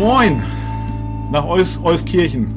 [0.00, 0.42] Moin.
[1.30, 2.48] Nach Eus, Euskirchen.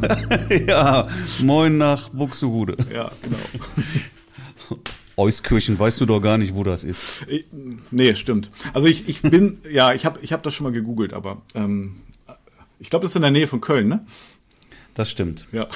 [0.66, 1.06] ja,
[1.42, 2.78] moin nach Buxtehude.
[2.90, 4.80] Ja, genau.
[5.18, 7.20] Euskirchen, weißt du doch gar nicht, wo das ist.
[7.28, 7.44] Ich,
[7.90, 8.50] nee, stimmt.
[8.72, 11.96] Also ich, ich bin, ja, ich habe ich hab das schon mal gegoogelt, aber ähm,
[12.80, 14.06] ich glaube, das ist in der Nähe von Köln, ne?
[14.94, 15.46] Das stimmt.
[15.52, 15.66] Ja.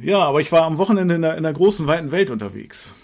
[0.00, 2.94] Ja, aber ich war am Wochenende in der, in der großen, weiten Welt unterwegs.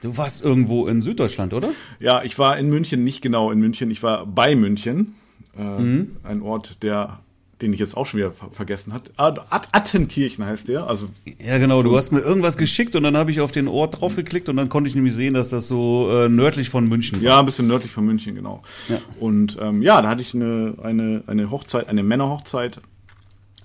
[0.00, 1.70] Du warst irgendwo in Süddeutschland, oder?
[1.98, 5.16] Ja, ich war in München, nicht genau in München, ich war bei München.
[5.58, 6.16] Äh, mhm.
[6.22, 7.20] Ein Ort, der
[7.62, 9.10] den ich jetzt auch schon wieder ver vergessen hat.
[9.16, 10.86] At Attenkirchen heißt der.
[10.86, 11.06] Also
[11.38, 11.82] ja, genau.
[11.82, 14.68] Du hast mir irgendwas geschickt und dann habe ich auf den Ort draufgeklickt und dann
[14.68, 17.24] konnte ich nämlich sehen, dass das so äh, nördlich von München war.
[17.24, 18.62] Ja, ein bisschen nördlich von München, genau.
[18.88, 18.98] Ja.
[19.20, 22.80] Und ähm, ja, da hatte ich eine, eine, eine Hochzeit, eine Männerhochzeit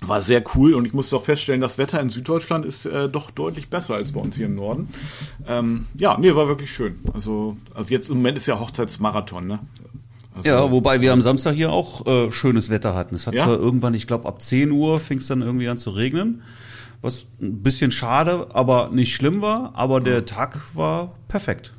[0.04, 3.30] war sehr cool und ich musste auch feststellen, das Wetter in Süddeutschland ist äh, doch
[3.30, 4.90] deutlich besser als bei uns hier im Norden.
[5.48, 6.96] Ähm, ja, nee, war wirklich schön.
[7.14, 9.60] Also, also jetzt im Moment ist ja Hochzeitsmarathon, ne?
[10.34, 13.16] Also, ja, wobei wir am Samstag hier auch äh, schönes Wetter hatten.
[13.16, 13.44] Es hat ja?
[13.44, 16.42] zwar irgendwann, ich glaube, ab 10 Uhr fing es dann irgendwie an zu regnen,
[17.02, 20.04] was ein bisschen schade, aber nicht schlimm war, aber ja.
[20.06, 21.74] der Tag war perfekt.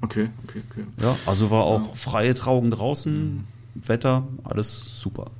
[0.00, 0.84] Okay, okay, okay.
[1.00, 1.94] Ja, also war auch ja.
[1.94, 3.44] freie Trauung draußen, mhm.
[3.86, 5.30] Wetter, alles super.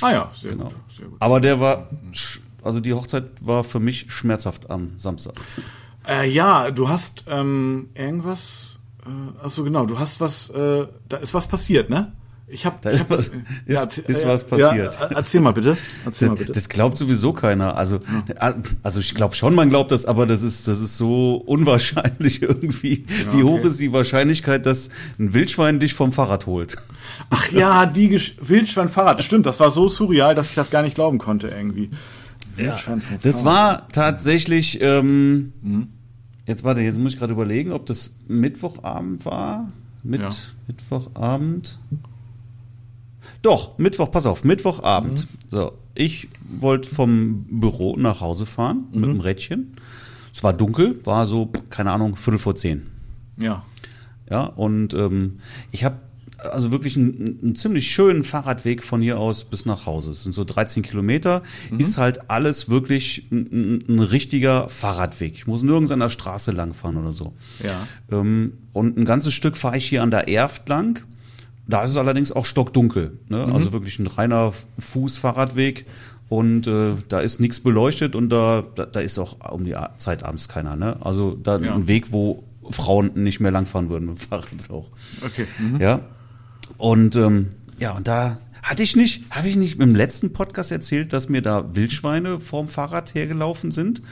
[0.00, 0.64] Ah ja, sehr, genau.
[0.64, 1.16] gut, sehr gut.
[1.20, 1.88] Aber der war,
[2.62, 5.34] also die Hochzeit war für mich schmerzhaft am Samstag.
[6.06, 8.77] Äh, ja, du hast ähm, irgendwas,
[9.08, 12.12] äh, achso genau, du hast was, äh, da ist was passiert, ne?
[12.50, 13.34] Ich habe da ist, hab, was, ist,
[13.66, 14.98] ja, ist was passiert.
[14.98, 15.76] Ja, erzähl mal bitte.
[16.06, 16.52] Erzähl das, mal bitte.
[16.52, 17.76] Das glaubt sowieso keiner.
[17.76, 17.98] Also,
[18.40, 18.54] ja.
[18.82, 23.04] also ich glaube schon, man glaubt das, aber das ist, das ist so unwahrscheinlich irgendwie.
[23.26, 26.76] Ja, Wie hoch ist die Wahrscheinlichkeit, dass ein Wildschwein dich vom Fahrrad holt?
[27.28, 29.44] Ach ja, die Gesch Wildschwein-Fahrrad, stimmt.
[29.44, 31.90] Das war so surreal, dass ich das gar nicht glauben konnte irgendwie.
[32.56, 34.80] Wildschwein vom das war tatsächlich.
[34.80, 35.88] Ähm, mhm.
[36.48, 39.68] Jetzt warte, jetzt muss ich gerade überlegen, ob das Mittwochabend war.
[40.02, 40.22] Mit
[40.66, 41.78] Mittwochabend.
[43.42, 45.26] Doch, Mittwoch, pass auf, Mittwochabend.
[45.30, 45.38] Mhm.
[45.50, 49.00] So, ich wollte vom Büro nach Hause fahren mhm.
[49.00, 49.74] mit dem Rädchen.
[50.34, 52.86] Es war dunkel, war so, keine Ahnung, Viertel vor zehn.
[53.36, 53.62] Ja.
[54.30, 55.98] Ja, und ähm, ich habe
[56.38, 60.12] also wirklich einen, einen, ziemlich schönen Fahrradweg von hier aus bis nach Hause.
[60.12, 61.42] Es sind so 13 Kilometer.
[61.70, 61.80] Mhm.
[61.80, 65.34] Ist halt alles wirklich ein, ein, richtiger Fahrradweg.
[65.34, 67.34] Ich muss nirgends an der Straße langfahren oder so.
[67.62, 67.86] Ja.
[68.10, 71.04] Ähm, und ein ganzes Stück fahre ich hier an der Erft lang.
[71.66, 73.18] Da ist es allerdings auch stockdunkel.
[73.28, 73.46] Ne?
[73.46, 73.52] Mhm.
[73.52, 75.86] Also wirklich ein reiner Fußfahrradweg.
[76.28, 80.24] Und äh, da ist nichts beleuchtet und da, da, da ist auch um die Zeit
[80.24, 80.76] abends keiner.
[80.76, 80.98] Ne?
[81.00, 81.74] Also da ja.
[81.74, 84.90] ein Weg, wo Frauen nicht mehr langfahren würden mit dem Fahrrad auch.
[85.24, 85.46] Okay.
[85.58, 85.80] Mhm.
[85.80, 86.00] Ja.
[86.76, 87.48] Und ähm,
[87.78, 91.42] ja, und da hatte ich nicht, habe ich nicht im letzten Podcast erzählt, dass mir
[91.42, 94.02] da Wildschweine vorm Fahrrad hergelaufen sind?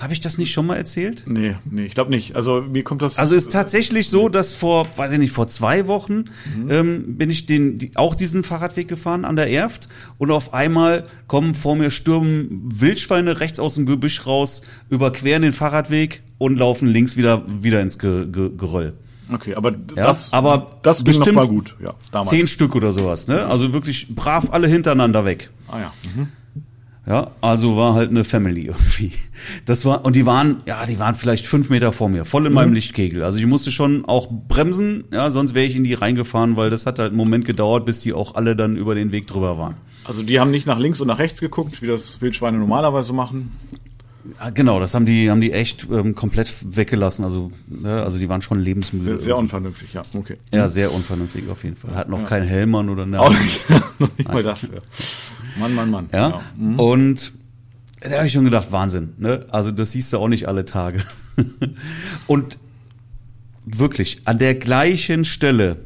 [0.00, 1.24] Habe ich das nicht schon mal erzählt?
[1.26, 2.34] Nee, nee, ich glaube nicht.
[2.34, 3.18] Also mir kommt das.
[3.18, 6.24] Also es ist tatsächlich so, dass vor, weiß ich nicht, vor zwei Wochen
[6.56, 6.70] mhm.
[6.70, 9.88] ähm, bin ich den, die, auch diesen Fahrradweg gefahren an der Erft
[10.18, 15.52] und auf einmal kommen vor mir stürmen Wildschweine rechts aus dem Gebüsch raus, überqueren den
[15.52, 18.94] Fahrradweg und laufen links wieder wieder ins Ge Ge Geröll.
[19.34, 21.76] Okay, aber ja, das, aber das ging bestimmt noch mal gut.
[21.82, 22.30] Ja, damals.
[22.30, 23.28] zehn Stück oder sowas.
[23.28, 23.46] Ne?
[23.46, 25.50] Also wirklich brav alle hintereinander weg.
[25.68, 25.92] Ah ja.
[26.14, 26.28] Mhm.
[27.04, 29.10] Ja, also war halt eine Family irgendwie.
[29.64, 32.52] Das war, und die waren, ja, die waren vielleicht fünf Meter vor mir, voll in
[32.52, 32.54] mhm.
[32.54, 33.24] meinem Lichtkegel.
[33.24, 36.86] Also ich musste schon auch bremsen, ja, sonst wäre ich in die reingefahren, weil das
[36.86, 39.74] hat halt einen Moment gedauert, bis die auch alle dann über den Weg drüber waren.
[40.04, 43.50] Also die haben nicht nach links und nach rechts geguckt, wie das Wildschweine normalerweise machen.
[44.38, 47.24] Ja, genau, das haben die, haben die echt ähm, komplett weggelassen.
[47.24, 49.16] Also, ne, also die waren schon lebensmüde.
[49.16, 50.36] Sehr, sehr unvernünftig, ja, okay.
[50.52, 51.94] Ja, sehr unvernünftig auf jeden Fall.
[51.94, 52.24] Hat noch ja.
[52.26, 53.20] keinen Helm an oder ne.
[53.20, 53.60] Auch nicht,
[53.98, 54.62] noch nicht mal das.
[54.62, 54.68] Ja.
[55.58, 56.08] Mann, Mann, Mann.
[56.12, 56.28] Ja.
[56.28, 56.42] Genau.
[56.56, 56.78] Mhm.
[56.78, 57.32] Und
[58.00, 59.14] da habe ich schon gedacht, Wahnsinn.
[59.18, 59.46] Ne?
[59.50, 61.02] Also das siehst du auch nicht alle Tage.
[62.26, 62.58] und
[63.64, 65.76] wirklich an der gleichen Stelle,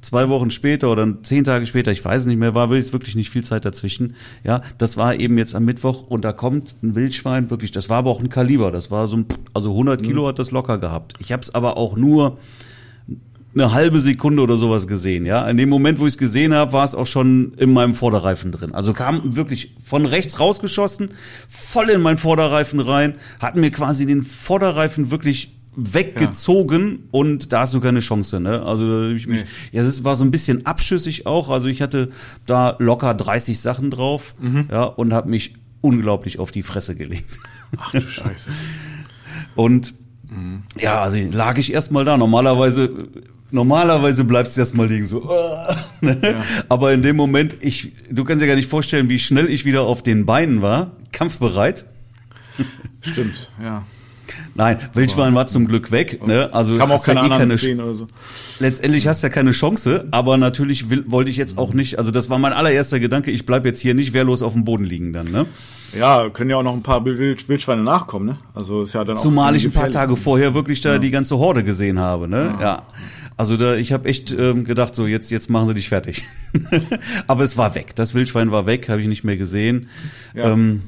[0.00, 3.44] zwei Wochen später oder zehn Tage später, ich weiß nicht mehr, war wirklich nicht viel
[3.44, 4.14] Zeit dazwischen.
[4.44, 7.98] Ja, das war eben jetzt am Mittwoch und da kommt ein Wildschwein, wirklich, das war
[7.98, 10.28] aber auch ein Kaliber, das war so ein, also 100 Kilo mhm.
[10.28, 11.14] hat das locker gehabt.
[11.18, 12.38] Ich habe es aber auch nur
[13.52, 15.48] eine halbe Sekunde oder sowas gesehen, ja.
[15.48, 18.52] In dem Moment, wo ich es gesehen habe, war es auch schon in meinem Vorderreifen
[18.52, 18.72] drin.
[18.72, 21.10] Also kam wirklich von rechts rausgeschossen,
[21.48, 26.98] voll in meinen Vorderreifen rein, hat mir quasi den Vorderreifen wirklich weggezogen ja.
[27.12, 28.62] und da hast du keine Chance, ne?
[28.62, 29.78] Also ich mich, nee.
[29.78, 31.48] ja, das war so ein bisschen abschüssig auch.
[31.48, 32.10] Also ich hatte
[32.46, 34.66] da locker 30 Sachen drauf, mhm.
[34.70, 37.38] ja, und habe mich unglaublich auf die Fresse gelegt.
[37.78, 38.50] Ach du Scheiße.
[39.54, 39.94] und
[40.28, 40.64] mhm.
[40.78, 42.16] ja, also lag ich erstmal da.
[42.16, 43.08] Normalerweise
[43.52, 45.20] Normalerweise bleibst du erstmal liegen, so.
[46.00, 46.18] ne?
[46.22, 46.44] ja.
[46.68, 49.82] Aber in dem Moment, ich, du kannst dir gar nicht vorstellen, wie schnell ich wieder
[49.82, 51.84] auf den Beinen war, kampfbereit.
[53.00, 53.84] Stimmt, ja.
[54.54, 56.26] Nein, Wildschwein war zum Glück weg.
[56.26, 56.48] Ne?
[56.52, 58.06] Also Kam auch hast ja keine eh keine Szenen oder so.
[58.58, 62.10] letztendlich hast du ja keine Chance, aber natürlich will, wollte ich jetzt auch nicht, also
[62.10, 65.12] das war mein allererster Gedanke, ich bleib jetzt hier nicht wehrlos auf dem Boden liegen
[65.12, 65.46] dann, ne?
[65.98, 68.36] Ja, können ja auch noch ein paar Wild Wildschweine nachkommen, ne?
[68.54, 69.90] Also ist ja dann auch Zumal ich ein paar.
[69.90, 72.56] Tage vorher wirklich da die ganze Horde gesehen habe, ne?
[72.60, 72.82] Ja.
[73.36, 76.24] Also da, ich habe echt ähm, gedacht, so jetzt jetzt machen sie dich fertig.
[77.26, 77.96] aber es war weg.
[77.96, 79.88] Das Wildschwein war weg, habe ich nicht mehr gesehen.
[80.34, 80.52] Ja.
[80.52, 80.82] Ähm,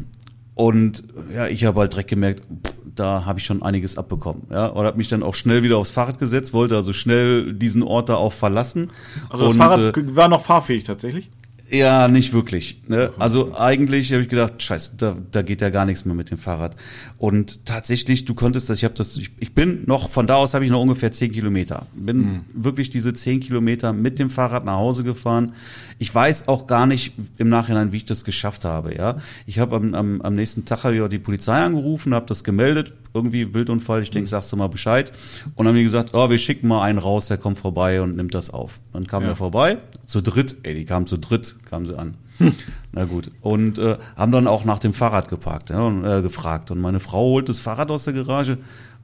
[0.54, 1.02] und
[1.34, 4.42] ja, ich habe halt direkt gemerkt, pff, da habe ich schon einiges abbekommen.
[4.50, 7.82] Ja, und habe mich dann auch schnell wieder aufs Fahrrad gesetzt, wollte also schnell diesen
[7.82, 8.90] Ort da auch verlassen.
[9.28, 11.30] Also das und, Fahrrad äh, war noch fahrfähig tatsächlich.
[11.72, 12.82] Ja, nicht wirklich.
[12.86, 13.10] Ne?
[13.18, 16.36] Also eigentlich habe ich gedacht, scheiße, da, da geht ja gar nichts mehr mit dem
[16.38, 16.76] Fahrrad.
[17.18, 20.52] Und tatsächlich, du konntest das, ich habe das, ich, ich bin noch, von da aus
[20.54, 21.86] habe ich noch ungefähr zehn Kilometer.
[21.94, 25.54] Bin wirklich diese zehn Kilometer mit dem Fahrrad nach Hause gefahren.
[25.98, 28.94] Ich weiß auch gar nicht im Nachhinein, wie ich das geschafft habe.
[28.94, 29.16] Ja,
[29.46, 32.44] Ich habe am, am, am nächsten Tag habe ich auch die Polizei angerufen, habe das
[32.44, 35.12] gemeldet, irgendwie Wildunfall, ich denke, sagst du mal Bescheid.
[35.54, 38.34] Und haben die gesagt, oh, wir schicken mal einen raus, der kommt vorbei und nimmt
[38.34, 38.80] das auf.
[38.92, 39.30] Dann kam Ja.
[39.30, 39.78] er vorbei,
[40.12, 42.14] zu dritt, ey, die kamen zu dritt, kamen sie an.
[42.92, 43.30] Na gut.
[43.40, 46.70] Und äh, haben dann auch nach dem Fahrrad geparkt, ja, und, äh, gefragt.
[46.70, 48.58] Und meine Frau holt das Fahrrad aus der Garage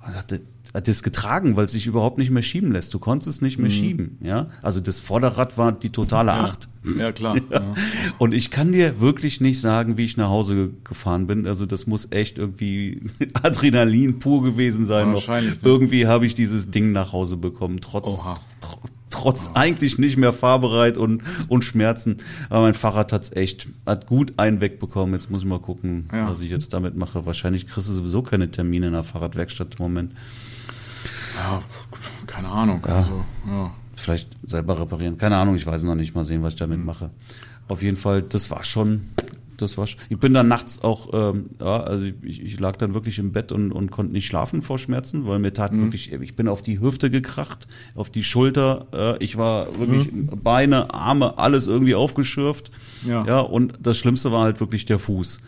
[0.04, 0.42] und sagte,
[0.74, 2.92] hat das getragen, weil es sich überhaupt nicht mehr schieben lässt.
[2.92, 4.48] Du konntest es nicht mehr schieben, ja.
[4.60, 6.68] Also das Vorderrad war die totale Acht.
[6.98, 7.36] Ja, klar.
[7.50, 7.74] Ja.
[8.18, 11.46] Und ich kann dir wirklich nicht sagen, wie ich nach Hause ge- gefahren bin.
[11.46, 13.00] Also das muss echt irgendwie
[13.42, 15.08] Adrenalin pur gewesen sein.
[15.08, 15.14] Noch.
[15.26, 15.58] Wahrscheinlich, ne?
[15.62, 18.34] Irgendwie habe ich dieses Ding nach Hause bekommen, trotz tr
[19.10, 22.18] trotz eigentlich nicht mehr fahrbereit und und Schmerzen.
[22.50, 25.14] Aber mein Fahrrad hat's echt hat gut einen wegbekommen.
[25.14, 26.28] Jetzt muss ich mal gucken, Ja.
[26.30, 27.26] was ich jetzt damit mache.
[27.26, 30.12] Wahrscheinlich kriegst du sowieso keine Termine in der Fahrradwerkstatt im Moment.
[31.36, 31.62] ja,
[32.26, 32.82] keine Ahnung.
[32.86, 32.96] Ja.
[32.96, 33.70] Also, ja.
[33.96, 35.18] Vielleicht selber reparieren.
[35.18, 36.14] Keine Ahnung, ich weiß noch nicht.
[36.14, 37.10] Mal sehen, was ich damit mache.
[37.66, 39.02] Auf jeden Fall, das war schon,
[39.62, 39.86] das war.
[40.08, 43.52] Ich bin dann nachts auch, ähm, ja, also ich, ich lag dann wirklich im Bett
[43.52, 46.80] und, und konnte nicht schlafen vor Schmerzen, weil mir tat wirklich, ich bin auf die
[46.80, 48.86] Hüfte gekracht, auf die Schulter.
[48.92, 52.70] Äh, ich war wirklich Beine, Arme, alles irgendwie aufgeschürft.
[53.06, 53.24] Ja.
[53.26, 55.40] ja, und das Schlimmste war halt wirklich der Fuß.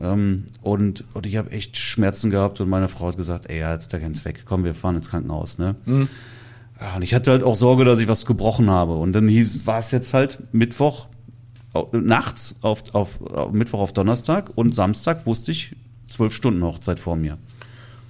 [0.00, 3.72] Ähm, und, und ich habe echt Schmerzen gehabt und meine Frau hat gesagt, ey, ja,
[3.72, 5.76] jetzt da ganz weg, komm, wir fahren ins Krankenhaus, ne?
[6.80, 8.94] Ja, und ich hatte halt auch Sorge, dass ich was gebrochen habe.
[8.94, 11.08] Und dann hieß, war es jetzt halt Mittwoch
[11.92, 15.76] nachts auf, auf, auf Mittwoch auf Donnerstag und Samstag wusste ich
[16.08, 17.38] zwölf Stunden Hochzeit vor mir.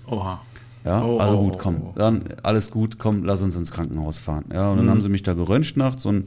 [0.07, 0.41] Oha.
[0.85, 1.93] Ja, Oh, also oh, gut, oh, komm, oh.
[1.97, 4.45] dann alles gut, komm, lass uns ins Krankenhaus fahren.
[4.53, 4.81] Ja, und Mhm.
[4.83, 6.27] dann haben sie mich da geröntgt nachts und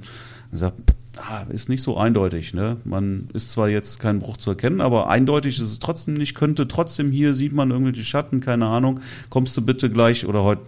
[0.52, 0.76] gesagt,
[1.18, 2.78] ah, ist nicht so eindeutig, ne?
[2.84, 6.68] Man ist zwar jetzt kein Bruch zu erkennen, aber eindeutig ist es trotzdem nicht, könnte
[6.68, 9.00] trotzdem hier sieht man irgendwelche Schatten, keine Ahnung.
[9.30, 10.62] Kommst du bitte gleich oder heute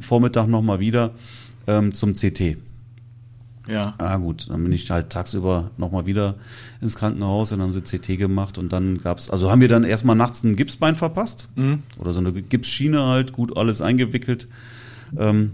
[0.00, 1.10] Vormittag nochmal wieder
[1.66, 2.56] ähm, zum CT.
[3.66, 3.94] Ja.
[3.98, 6.34] Ah gut, dann bin ich halt tagsüber nochmal wieder
[6.80, 9.84] ins Krankenhaus und dann haben sie CT gemacht und dann gab's, also haben wir dann
[9.84, 11.48] erstmal nachts ein Gipsbein verpasst
[11.98, 14.48] oder so eine Gipsschiene halt, gut alles eingewickelt.
[15.16, 15.52] Ähm,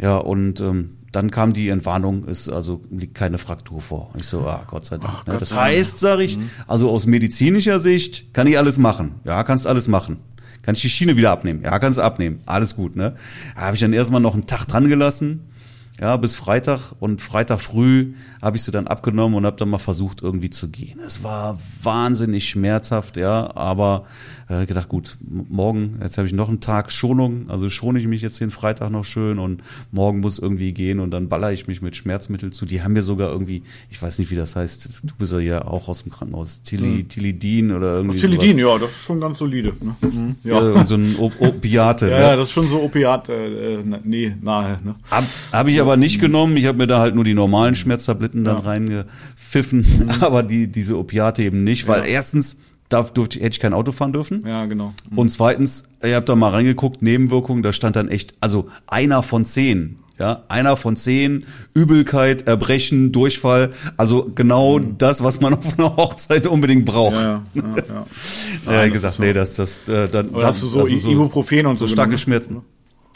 [0.00, 4.10] ja und ähm, dann kam die Entwarnung, ist also liegt keine Fraktur vor.
[4.18, 5.14] Ich so, ah Gott sei Dank.
[5.18, 5.32] Ach, ne?
[5.34, 9.14] Gott Das sei heißt, sage ich, also aus medizinischer Sicht kann ich alles machen.
[9.24, 10.16] Ja, kannst alles machen.
[10.62, 11.60] Kann ich die Schiene wieder abnehmen?
[11.62, 12.40] Ja, kannst du abnehmen.
[12.46, 13.14] Alles gut, ne?
[13.54, 15.40] Da habe ich dann erstmal noch einen Tag dran gelassen.
[16.00, 19.78] Ja, bis Freitag und Freitag früh habe ich sie dann abgenommen und habe dann mal
[19.78, 20.98] versucht irgendwie zu gehen.
[20.98, 24.04] Es war wahnsinnig schmerzhaft, ja, aber
[24.48, 28.22] äh, gedacht, gut, morgen, jetzt habe ich noch einen Tag Schonung, also schone ich mich
[28.22, 31.80] jetzt den Freitag noch schön und morgen muss irgendwie gehen und dann baller ich mich
[31.82, 32.66] mit Schmerzmitteln zu.
[32.66, 35.88] Die haben mir sogar irgendwie, ich weiß nicht, wie das heißt, du bist ja auch
[35.88, 38.72] aus dem Krankenhaus, Tili, Tilidin oder irgendwie Tilidin, sowas.
[38.74, 39.72] ja, das ist schon ganz solide.
[39.80, 39.96] Ne?
[40.02, 40.36] Mhm.
[40.44, 40.72] Ja, Ja.
[40.80, 42.08] und so ein O- Opiate.
[42.10, 42.22] Ja, ne?
[42.24, 44.94] ja, das ist schon so Opiat, äh, äh, nee, nahe, ne?
[45.10, 46.56] Hab, hab ich aber nicht genommen.
[46.56, 48.62] Ich habe mir da halt nur die normalen Schmerztabletten dann Ja.
[48.62, 52.56] reingepfiffen, aber die diese Opiate eben nicht, weil erstens
[52.94, 54.44] darf, durfte, hätte ich kein Auto fahren dürfen.
[54.46, 54.92] Ja, genau.
[55.14, 59.44] Und zweitens, ich habe da mal reingeguckt, Nebenwirkungen, da stand dann echt, also einer von
[59.44, 59.98] zehn.
[60.16, 66.46] Ja, einer von zehn, Übelkeit, Erbrechen, Durchfall, also genau das, was man auf einer Hochzeit
[66.46, 67.16] unbedingt braucht.
[67.16, 68.04] Ja, ja, ja.
[68.66, 68.72] ja.
[68.84, 71.74] Ja, gesagt, ist nee, das, das, äh, dann, Oder hast du so, also Ibuprofen und
[71.74, 72.18] so, so starke genommen?
[72.18, 72.62] Schmerzen.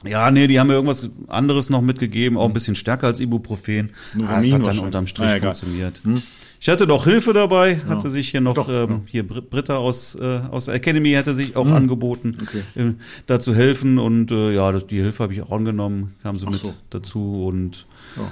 [0.04, 3.90] Ja, nee, die haben mir irgendwas anderes noch mitgegeben, auch ein bisschen stärker als Ibuprofen.
[4.26, 5.54] Ah, es hat dann unterm Strich egal.
[5.54, 6.00] funktioniert.
[6.60, 9.00] Ich hatte doch Hilfe dabei, hatte sich hier noch, Doch, ähm, ja.
[9.06, 12.62] hier Br- Britta aus, äh, aus der Academy hatte sich auch angeboten, Okay.
[12.74, 12.94] äh,
[13.26, 16.46] da zu helfen und äh, ja, das, die Hilfe habe ich auch angenommen, kam so
[16.48, 16.74] Ach mit so.
[16.90, 17.86] dazu und
[18.16, 18.22] Ja.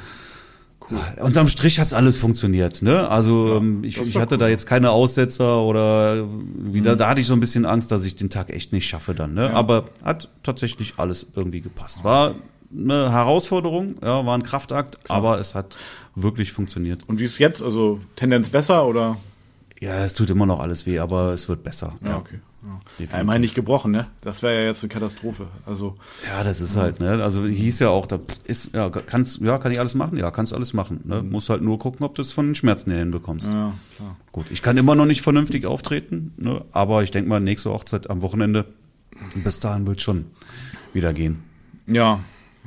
[0.88, 0.99] Cool.
[1.25, 3.09] Unterm Strich hat's alles funktioniert, ne?
[3.09, 4.38] Also ähm, ich, ich hatte cool.
[4.38, 4.40] Mhm.
[4.40, 6.25] da jetzt keine Aussetzer oder
[6.56, 9.12] wieder, da hatte ich so ein bisschen Angst, dass ich den Tag echt nicht schaffe
[9.12, 9.50] dann, ne?
[9.52, 12.04] Aber hat tatsächlich alles irgendwie gepasst.
[12.04, 12.37] War
[12.73, 15.78] eine Herausforderung, ja, war ein Kraftakt, aber es hat
[16.14, 17.08] wirklich funktioniert.
[17.08, 17.62] Und wie ist jetzt?
[17.62, 19.16] Also Tendenz besser oder?
[19.80, 21.94] Ja, es tut immer noch alles weh, aber es wird besser.
[22.04, 22.40] Ja, okay.
[22.99, 24.08] Ja, ich meine nicht gebrochen, ne?
[24.23, 25.46] Das wäre ja jetzt eine Katastrophe.
[25.66, 25.96] Also
[26.26, 27.23] ja, das ist halt, ne?
[27.23, 30.52] Also hieß ja auch, da ist ja kannst ja kann ich alles machen, ja kannst
[30.52, 31.00] alles machen.
[31.04, 31.23] Ne?
[31.23, 31.30] Mhm.
[31.30, 33.52] Muss halt nur gucken, ob du es von den Schmerzen her hinbekommst.
[33.52, 34.16] Ja, klar.
[34.32, 36.64] Gut, ich kann immer noch nicht vernünftig auftreten, ne?
[36.73, 38.64] aber ich denke mal nächste Hochzeit am Wochenende.
[39.37, 40.26] Bis dahin wird schon
[40.92, 41.42] wieder gehen.
[41.87, 42.20] Ja,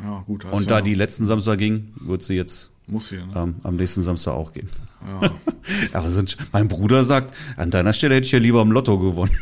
[0.04, 0.46] ja gut.
[0.46, 3.34] Und da die letzten Samstag ging, wird sie jetzt muss hier, ne?
[3.36, 4.70] ähm, am nächsten Samstag auch gehen.
[5.08, 5.32] Ja.
[5.94, 9.38] Aber sind, mein Bruder sagt, an deiner Stelle hätte ich ja lieber im Lotto gewonnen.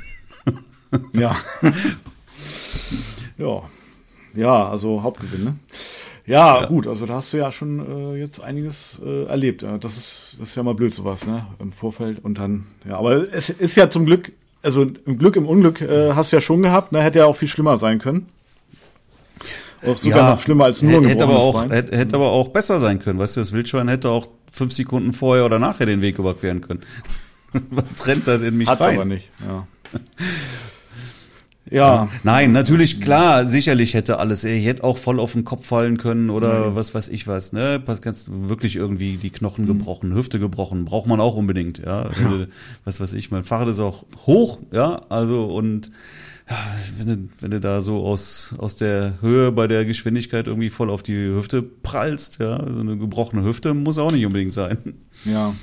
[1.14, 1.36] ja.
[3.38, 3.64] ja.
[4.36, 5.56] Ja, also Hauptgewinn, ne?
[6.28, 9.62] Ja, ja, gut, also da hast du ja schon äh, jetzt einiges äh, erlebt.
[9.62, 9.78] Ja.
[9.78, 11.48] Das ist das ist ja mal blöd sowas, ne?
[11.60, 15.48] Im Vorfeld und dann ja, aber es ist ja zum Glück, also im Glück im
[15.48, 17.02] Unglück äh, hast du ja schon gehabt, ne?
[17.02, 18.28] Hätte ja auch viel schlimmer sein können.
[19.88, 22.80] Auch sogar ja, noch schlimmer als nur hätte aber auch hätte, hätte aber auch besser
[22.80, 26.20] sein können, weißt du, das Wildschwein hätte auch fünf Sekunden vorher oder nachher den Weg
[26.20, 26.82] überqueren können.
[27.72, 28.96] Was rennt das in mich Hat's rein?
[28.96, 29.68] aber nicht, ja.
[31.70, 32.10] Ja.
[32.24, 34.44] Nein, natürlich, klar, sicherlich hätte alles.
[34.44, 36.76] Ich hätte auch voll auf den Kopf fallen können oder mhm.
[36.76, 37.80] was weiß ich was, ne?
[37.80, 39.70] Pass ganz wirklich irgendwie die Knochen mhm.
[39.70, 42.04] gebrochen, Hüfte gebrochen, braucht man auch unbedingt, ja.
[42.04, 42.48] ja.
[42.86, 45.92] Was weiß ich, mein Fahrrad ist auch hoch, ja, also und
[46.98, 50.90] wenn du, wenn du da so aus, aus der Höhe bei der Geschwindigkeit irgendwie voll
[50.90, 54.96] auf die Hüfte prallst, ja, so eine gebrochene Hüfte muss auch nicht unbedingt sein.
[55.26, 55.54] Ja.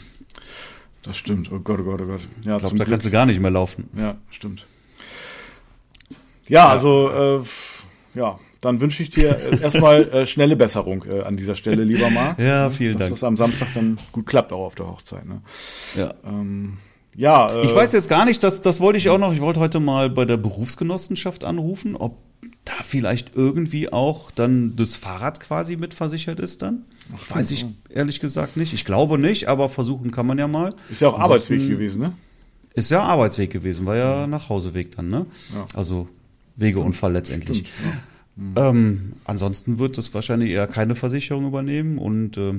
[1.03, 1.53] Das stimmt.
[1.53, 2.21] Oh Gott, oh Gott, oh Gott.
[2.45, 3.88] Ja, ich glaube, da kannst du gar nicht mehr laufen.
[3.97, 4.67] Ja, stimmt.
[6.49, 11.37] Ja, also äh, ja, dann wünsche ich dir äh, erstmal äh, schnelle Besserung äh, an
[11.37, 12.38] dieser Stelle, lieber Marc.
[12.38, 13.11] Ja, vielen dass Dank.
[13.11, 15.26] Dass das am Samstag dann gut klappt, auch auf der Hochzeit.
[15.26, 15.43] Ne?
[15.95, 16.14] Ja.
[16.25, 16.79] Ähm,
[17.16, 19.61] ja, äh, ich weiß jetzt gar nicht, das, das wollte ich auch noch, ich wollte
[19.61, 22.18] heute mal bei der Berufsgenossenschaft anrufen, ob
[22.64, 26.85] da vielleicht irgendwie auch dann das Fahrrad quasi mitversichert ist dann.
[27.14, 28.73] Ach, weiß ich ehrlich gesagt nicht.
[28.73, 30.75] Ich glaube nicht, aber versuchen kann man ja mal.
[30.90, 32.12] Ist ja auch Ansonsten, Arbeitsweg gewesen, ne?
[32.75, 34.26] Ist ja Arbeitsweg gewesen, war ja, ja.
[34.26, 35.26] Nachhauseweg dann, ne?
[35.54, 35.66] Ja.
[35.75, 36.09] Also
[36.56, 37.59] Wegeunfall letztendlich.
[37.59, 38.62] Stimmt, ja.
[38.73, 38.78] mhm.
[38.78, 42.54] ähm, ansonsten wird das wahrscheinlich eher keine Versicherung übernehmen und äh,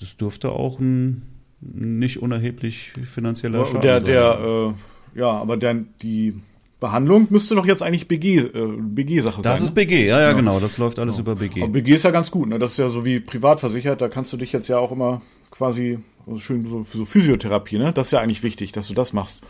[0.00, 1.22] das dürfte auch ein
[1.60, 4.00] nicht unerheblich finanzieller Schaden der.
[4.00, 4.74] Der,
[5.14, 6.34] äh, ja, aber der, die
[6.80, 9.50] Behandlung müsste doch jetzt eigentlich BG, äh, BG-Sache sein.
[9.50, 9.74] Das ist ne?
[9.74, 10.60] BG, ja, ja, genau.
[10.60, 11.32] Das läuft alles genau.
[11.32, 11.62] über BG.
[11.62, 12.58] Aber BG ist ja ganz gut, ne?
[12.58, 14.00] Das ist ja so wie privat versichert.
[14.00, 17.78] Da kannst du dich jetzt ja auch immer quasi also schön so für so Physiotherapie,
[17.78, 17.92] ne?
[17.92, 19.40] Das ist ja eigentlich wichtig, dass du das machst.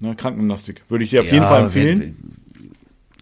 [0.00, 0.14] Ne?
[0.14, 0.82] Krankengymnastik.
[0.88, 2.16] Würde ich dir auf ja, jeden Fall empfehlen.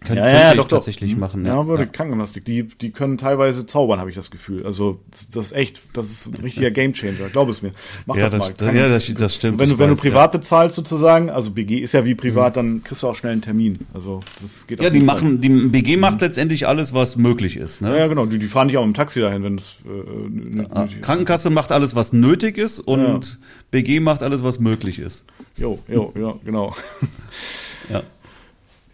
[0.07, 1.19] Könnt, ja, ja, doch, tatsächlich doch.
[1.19, 1.45] machen.
[1.45, 1.89] Ja, ja würde ja.
[1.89, 2.45] Krankengymnastik.
[2.45, 4.65] Die, die können teilweise zaubern, habe ich das Gefühl.
[4.65, 5.01] Also
[5.33, 7.27] das ist echt, das ist ein richtiger Gamechanger.
[7.31, 7.71] Glaub es mir.
[8.05, 8.75] Mach ja, das, das mal.
[8.75, 9.59] ja, das, das stimmt.
[9.59, 10.39] wenn du, wenn weiß, du privat ja.
[10.39, 12.55] bezahlst sozusagen, also BG ist ja wie privat, mhm.
[12.55, 13.77] dann kriegst du auch schnell einen Termin.
[13.93, 14.81] Also das geht.
[14.81, 16.21] Ja, die machen, die BG macht mhm.
[16.21, 17.81] letztendlich alles, was möglich ist.
[17.81, 17.97] Ne?
[17.97, 18.25] Ja, genau.
[18.25, 21.01] Die, die fahren dich auch im Taxi dahin, wenn es äh, nötig ist.
[21.01, 23.39] Krankenkasse macht alles, was nötig ist, und
[23.71, 25.25] BG macht alles, was möglich ist.
[25.57, 26.75] Jo, jo, ja, genau.
[27.89, 28.03] ja.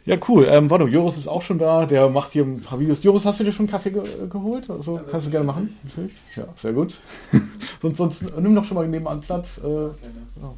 [0.05, 0.45] Ja, cool.
[0.50, 1.86] Ähm, warte, Joris ist auch schon da.
[1.86, 3.01] Der macht hier ein paar Videos.
[3.03, 4.69] Joris, hast du dir schon Kaffee ge geholt?
[4.69, 5.77] Also, kannst du gerne machen.
[5.83, 6.13] Natürlich.
[6.36, 7.00] Ja, sehr gut.
[7.81, 9.60] sonst, sonst nimm doch schon mal nebenan Platz.
[9.60, 10.57] Äh, genau.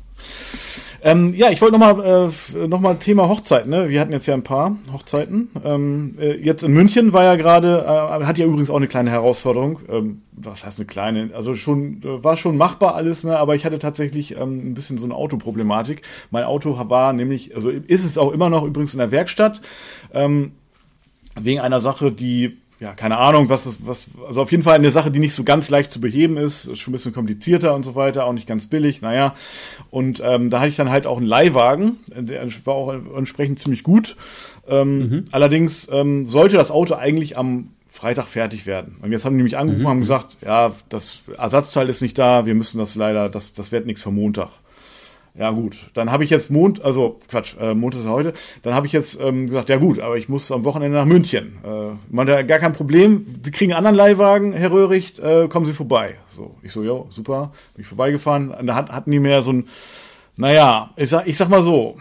[1.05, 3.67] Ähm, ja, ich wollte nochmal äh, noch Thema Hochzeit.
[3.67, 3.89] Ne?
[3.89, 5.49] Wir hatten jetzt ja ein paar Hochzeiten.
[5.63, 9.11] Ähm, äh, jetzt in München war ja gerade, äh, hat ja übrigens auch eine kleine
[9.11, 9.81] Herausforderung.
[9.87, 11.29] Ähm, was heißt eine kleine?
[11.35, 13.37] Also schon äh, war schon machbar alles, ne?
[13.37, 16.01] aber ich hatte tatsächlich ähm, ein bisschen so eine Autoproblematik.
[16.31, 19.61] Mein Auto war nämlich, also ist es auch immer noch übrigens in der Werkstatt.
[20.11, 20.53] Ähm,
[21.39, 24.91] wegen einer Sache, die ja, keine Ahnung, was ist, was, also auf jeden Fall eine
[24.91, 27.83] Sache, die nicht so ganz leicht zu beheben ist, ist schon ein bisschen komplizierter und
[27.83, 29.33] so weiter, auch nicht ganz billig, naja.
[29.91, 33.83] Und ähm, da hatte ich dann halt auch einen Leihwagen, der war auch entsprechend ziemlich
[33.83, 34.17] gut.
[34.67, 35.25] Ähm, mhm.
[35.31, 38.97] Allerdings ähm, sollte das Auto eigentlich am Freitag fertig werden.
[39.01, 39.87] Und jetzt haben die mich angerufen mhm.
[39.87, 43.85] haben gesagt, ja, das Ersatzteil ist nicht da, wir müssen das leider, das, das wird
[43.85, 44.49] nichts für Montag.
[45.37, 48.87] Ja gut, dann habe ich jetzt Mond, also Quatsch, äh, Montag ist heute, dann habe
[48.87, 51.57] ich jetzt ähm, gesagt, ja gut, aber ich muss am Wochenende nach München.
[51.61, 55.65] Äh, man hat gar kein Problem, Sie kriegen einen anderen Leihwagen, Herr Röhricht, äh, kommen
[55.65, 56.15] Sie vorbei.
[56.29, 58.53] So, ich so, ja, super, bin ich vorbeigefahren.
[58.65, 59.67] Da hat, hatten die mir so ein,
[60.37, 61.97] naja, ich sag, ich sag mal so,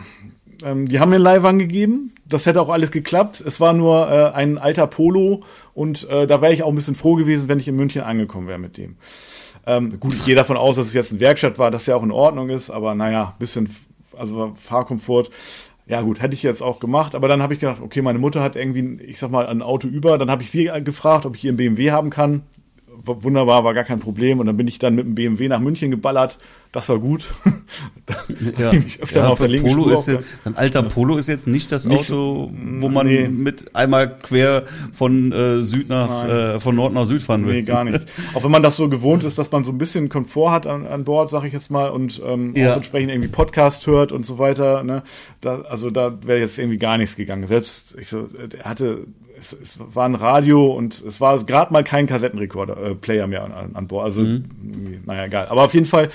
[0.65, 3.41] ähm, die haben mir einen Leihwagen gegeben, das hätte auch alles geklappt.
[3.41, 5.41] Es war nur äh, ein alter Polo
[5.75, 8.47] und äh, da wäre ich auch ein bisschen froh gewesen, wenn ich in München angekommen
[8.47, 8.95] wäre mit dem.
[9.67, 12.03] Ähm, gut, ich gehe davon aus, dass es jetzt ein Werkstatt war, dass ja auch
[12.03, 13.75] in Ordnung ist, aber naja, bisschen,
[14.17, 15.31] also Fahrkomfort.
[15.87, 18.43] Ja gut, hätte ich jetzt auch gemacht, aber dann habe ich gedacht, okay, meine Mutter
[18.43, 21.45] hat irgendwie, ich sag mal, ein Auto über, dann habe ich sie gefragt, ob ich
[21.45, 22.43] ihren BMW haben kann.
[23.05, 24.41] Wunderbar, war gar kein Problem.
[24.41, 26.39] Und dann bin ich dann mit dem BMW nach München geballert.
[26.75, 27.27] Das war gut.
[28.59, 28.73] ja.
[29.01, 31.87] öfter ja, auf der linken Polo ist jetzt, ein alter Polo ist jetzt nicht das
[31.87, 33.29] nicht, Auto, wo man nee.
[33.29, 37.55] mit einmal quer von äh, Süd nach äh, von Nord nach Süd fahren will.
[37.55, 38.05] Nee, gar nicht.
[38.35, 40.85] auch wenn man das so gewohnt ist, dass man so ein bisschen Komfort hat an,
[40.85, 42.73] an Bord, sag ich jetzt mal, und ähm, ja.
[42.73, 44.83] auch entsprechend irgendwie Podcast hört und so weiter.
[44.83, 45.05] Ne?
[45.41, 47.47] Da, also da wäre jetzt irgendwie gar nichts gegangen.
[47.47, 49.07] Selbst ich so, er hatte
[49.45, 53.45] es, es war ein Radio und es war gerade mal kein Kassettenrekorder, äh, Player mehr
[53.45, 54.05] an, an Bord.
[54.05, 55.03] Also, mhm.
[55.05, 55.49] naja, egal.
[55.49, 56.11] Aber auf jeden Fall,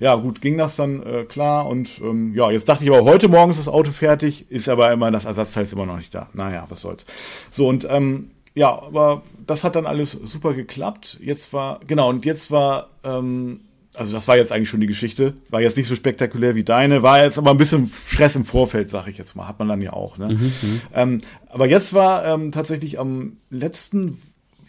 [0.00, 1.66] ja, gut, ging das dann äh, klar.
[1.66, 4.90] Und ähm, ja, jetzt dachte ich aber, heute Morgen ist das Auto fertig, ist aber
[4.92, 6.28] immer, das Ersatzteil ist immer noch nicht da.
[6.32, 7.04] Naja, was soll's.
[7.50, 11.18] So, und ähm, ja, aber das hat dann alles super geklappt.
[11.22, 13.60] Jetzt war, genau, und jetzt war, ähm,
[13.94, 17.02] also das war jetzt eigentlich schon die Geschichte, war jetzt nicht so spektakulär wie deine,
[17.02, 19.82] war jetzt aber ein bisschen Stress im Vorfeld, sag ich jetzt mal, hat man dann
[19.82, 20.16] ja auch.
[20.16, 20.28] Ne?
[20.28, 20.80] Mhm, mhm.
[20.94, 24.18] ähm, aber jetzt war ähm, tatsächlich am letzten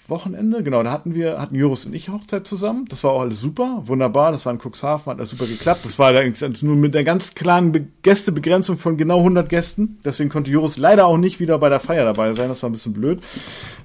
[0.10, 2.86] Wochenende, genau, da hatten wir, hatten Joris und ich Hochzeit zusammen.
[2.90, 4.34] Das war auch alles super, wunderbar.
[4.34, 5.86] Das war in Cuxhaven, hat alles super geklappt.
[5.86, 10.00] Das war nur mit einer ganz klaren Be Gästebegrenzung von genau 100 Gästen.
[10.04, 12.50] Deswegen konnte Joris leider auch nicht wieder bei der Feier dabei sein.
[12.50, 13.22] Das war ein bisschen blöd.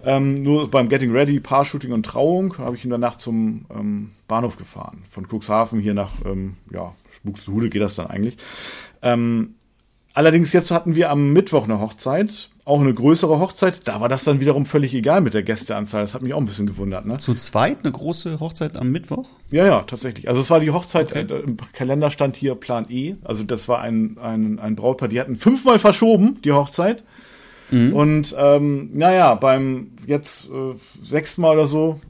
[0.05, 4.57] Ähm, nur beim Getting Ready, Paar-Shooting und Trauung habe ich ihn danach zum ähm, Bahnhof
[4.57, 5.05] gefahren.
[5.09, 8.37] Von Cuxhaven hier nach, ähm, ja, Buxtehude geht das dann eigentlich.
[9.03, 9.55] Ähm,
[10.15, 13.89] allerdings jetzt hatten wir am Mittwoch eine Hochzeit auch eine größere Hochzeit.
[13.89, 16.03] Da war das dann wiederum völlig egal mit der Gästeanzahl.
[16.03, 17.07] Das hat mich auch ein bisschen gewundert.
[17.07, 17.17] Ne?
[17.17, 19.29] Zu zweit eine große Hochzeit am Mittwoch?
[19.51, 20.29] Ja, ja, tatsächlich.
[20.29, 21.27] Also es war die Hochzeit, okay.
[21.31, 23.15] äh, im Kalender stand hier Plan E.
[23.25, 27.05] Also das war ein, ein, ein Brautpaar, die hatten fünfmal verschoben, die Hochzeit.
[27.71, 27.93] Mhm.
[27.95, 32.01] Und ähm, naja, beim jetzt äh, sechsten Mal oder so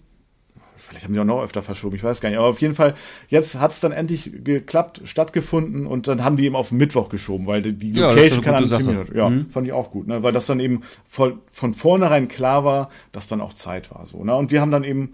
[0.89, 2.39] vielleicht haben die auch noch öfter verschoben, ich weiß gar nicht.
[2.39, 2.95] Aber auf jeden Fall,
[3.29, 7.47] jetzt hat es dann endlich geklappt, stattgefunden und dann haben die eben auf Mittwoch geschoben,
[7.47, 9.51] weil die ja, Location kann dann Ja, mhm.
[9.51, 10.23] fand ich auch gut, ne?
[10.23, 14.07] weil das dann eben voll, von vornherein klar war, dass dann auch Zeit war.
[14.07, 14.25] so.
[14.25, 14.35] Ne?
[14.35, 15.13] Und wir haben dann eben,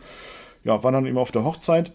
[0.62, 1.92] ja, waren dann eben auf der Hochzeit.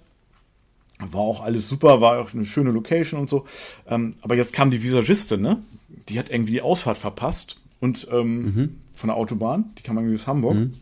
[1.00, 3.46] War auch alles super, war auch eine schöne Location und so.
[3.88, 5.64] Ähm, aber jetzt kam die Visagistin, ne?
[6.10, 8.76] Die hat irgendwie die Ausfahrt verpasst und ähm, mhm.
[8.94, 10.56] von der Autobahn, die kam irgendwie aus Hamburg.
[10.56, 10.74] Mhm.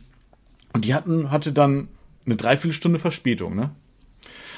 [0.73, 1.87] Und die hatten, hatte dann
[2.27, 3.71] eine Dreiviertelstunde Verspätung, ne?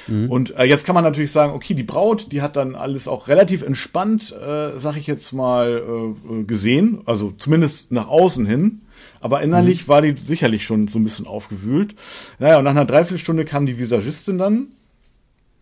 [0.10, 0.30] Mhm.
[0.30, 3.28] Und äh, jetzt kann man natürlich sagen, okay, die Braut, die hat dann alles auch
[3.28, 5.84] relativ entspannt, äh, sag ich jetzt mal,
[6.30, 8.82] äh, gesehen, also zumindest nach außen hin.
[9.22, 9.88] Aber innerlich mhm.
[9.90, 11.96] war die sicherlich schon so ein bisschen aufgewühlt.
[12.40, 14.68] Naja, und nach einer Dreiviertelstunde kam die Visagistin dann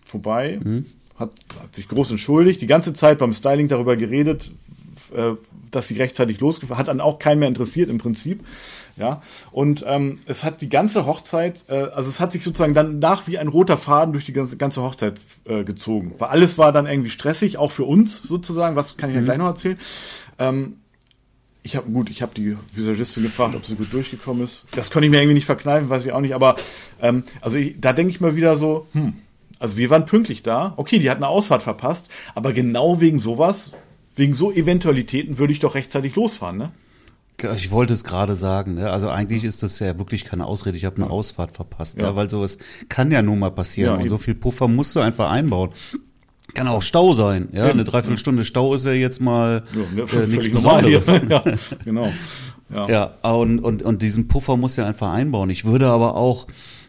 [0.06, 0.86] vorbei, mhm.
[1.18, 4.52] hat, hat sich groß entschuldigt, die ganze Zeit beim Styling darüber geredet,
[5.16, 5.34] äh,
[5.72, 8.44] dass sie rechtzeitig losgefahren hat, dann auch keinen mehr interessiert im Prinzip.
[8.98, 12.98] Ja, und ähm, es hat die ganze Hochzeit, äh, also es hat sich sozusagen dann
[12.98, 16.16] nach wie ein roter Faden durch die ganze, ganze Hochzeit äh, gezogen.
[16.18, 19.26] Weil alles war dann irgendwie stressig, auch für uns sozusagen, was kann ich ja mhm.
[19.26, 19.78] gleich noch erzählen.
[20.40, 20.78] Ähm,
[21.62, 24.66] ich habe gut, ich habe die Visagistin gefragt, ob sie gut durchgekommen ist.
[24.72, 26.34] Das konnte ich mir irgendwie nicht verkneifen, weiß ich auch nicht.
[26.34, 26.56] Aber
[27.02, 29.14] ähm, also ich, da denke ich mal wieder so, hm,
[29.60, 30.74] also wir waren pünktlich da.
[30.78, 33.74] Okay, die hat eine Ausfahrt verpasst, aber genau wegen sowas,
[34.18, 36.72] wegen so Eventualitäten würde ich doch rechtzeitig losfahren, ne?
[37.56, 38.80] Ich wollte es gerade sagen.
[38.80, 40.76] Ja, also eigentlich ist das ja wirklich keine Ausrede.
[40.76, 42.08] Ich habe eine Ausfahrt verpasst, ja.
[42.08, 42.16] ja.
[42.16, 42.58] weil sowas
[42.90, 43.96] kann ja nun mal passieren.
[43.96, 45.70] Ja, und so viel Puffer musst du einfach einbauen.
[46.56, 47.50] Kann auch Stau sein.
[47.52, 51.06] Ja, eine Dreiviertelstunde Stau ist ja jetzt mal ja, äh, nichts Besonderes.
[51.30, 51.44] ja,
[51.86, 52.12] genau.
[52.74, 52.90] Ja,
[53.22, 55.52] ja und, und, und diesen Puffer muss ja einfach einbauen.
[55.52, 56.48] Ich würde aber auch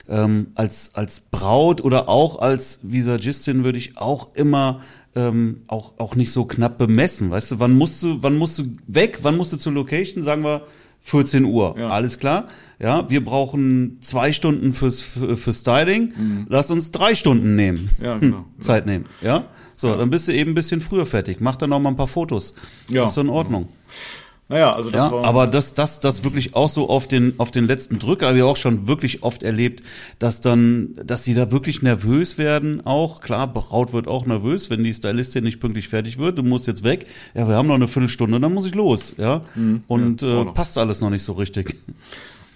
[0.09, 4.81] ähm, als, als Braut oder auch als Visagistin würde ich auch immer
[5.19, 7.31] ähm, auch, auch nicht so knapp bemessen.
[7.31, 10.45] Weißt du, wann musst du, wann musst du weg, wann musst du zur Location, sagen
[10.45, 10.63] wir
[11.01, 11.75] 14 Uhr.
[11.79, 11.89] Ja.
[11.89, 12.49] Alles klar?
[12.79, 16.13] Ja, wir brauchen zwei Stunden fürs für, für Styling.
[16.17, 16.47] Mhm.
[16.49, 17.91] Lass uns drei Stunden nehmen.
[18.01, 18.45] Ja, genau.
[18.59, 19.07] Zeit nehmen.
[19.21, 19.45] Ja?
[19.75, 19.97] So, ja.
[19.97, 21.41] dann bist du eben ein bisschen früher fertig.
[21.41, 22.55] Mach dann noch mal ein paar Fotos.
[22.91, 23.05] Ja.
[23.05, 23.63] Ist so in Ordnung.
[23.63, 23.69] Ja.
[24.49, 25.25] Naja, also das ja, war.
[25.25, 28.43] Aber das, das, das wirklich auch so auf den, auf den letzten Drücker, habe ich
[28.43, 29.83] auch schon wirklich oft erlebt,
[30.19, 33.21] dass dann, dass sie da wirklich nervös werden auch.
[33.21, 36.39] Klar, Braut wird auch nervös, wenn die Stylistin nicht pünktlich fertig wird.
[36.39, 37.07] Du musst jetzt weg.
[37.35, 39.15] Ja, wir haben noch eine Viertelstunde, dann muss ich los.
[39.19, 39.43] Ja.
[39.55, 41.77] Mhm, Und ja, äh, passt alles noch nicht so richtig.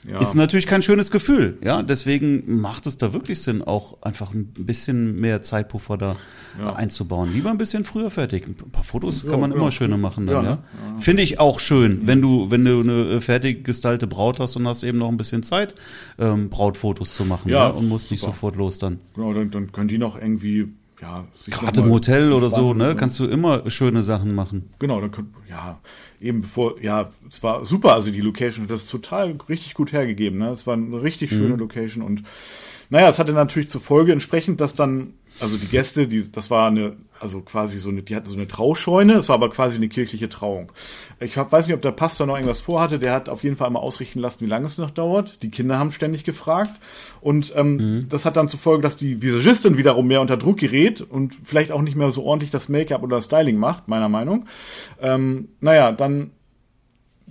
[0.04, 0.18] Ja.
[0.20, 1.82] Ist natürlich kein schönes Gefühl, ja.
[1.82, 6.16] Deswegen macht es da wirklich Sinn, auch einfach ein bisschen mehr Zeitpuffer da
[6.58, 6.74] ja.
[6.74, 7.32] einzubauen.
[7.32, 8.46] Lieber ein bisschen früher fertig.
[8.48, 10.58] Ein paar Fotos ja, kann man immer schöner machen dann, ja.
[10.98, 14.82] Finde ich auch schön, wenn du, wenn du eine fertig gestaltete Braut hast und hast
[14.82, 15.74] eben noch ein bisschen Zeit,
[16.18, 18.14] ähm, Brautfotos zu machen, ja, und musst super.
[18.14, 18.98] nicht sofort los dann.
[19.14, 20.68] Genau, dann, dann können die noch irgendwie
[21.00, 24.70] ja, gerade im Hotel oder so, ne, kannst du immer schöne Sachen machen.
[24.78, 25.80] Genau, dann könnt, ja,
[26.22, 30.38] eben bevor, ja, es war super, also die Location hat das total richtig gut hergegeben,
[30.38, 30.50] ne?
[30.50, 31.36] Es war eine richtig mhm.
[31.36, 32.22] schöne Location und
[32.90, 36.68] naja, es hatte natürlich zur Folge entsprechend, dass dann also die Gäste, die, das war
[36.68, 39.88] eine, also quasi so eine, die hatten so eine Trauscheune, das war aber quasi eine
[39.88, 40.72] kirchliche Trauung.
[41.20, 43.70] Ich hab, weiß nicht, ob der Pastor noch irgendwas vorhatte, der hat auf jeden Fall
[43.70, 45.42] mal ausrichten lassen, wie lange es noch dauert.
[45.42, 46.78] Die Kinder haben ständig gefragt.
[47.20, 48.08] Und ähm, mhm.
[48.08, 51.72] das hat dann zur Folge, dass die Visagistin wiederum mehr unter Druck gerät und vielleicht
[51.72, 54.46] auch nicht mehr so ordentlich das Make-up oder das Styling macht, meiner Meinung.
[55.00, 56.32] Ähm, naja, dann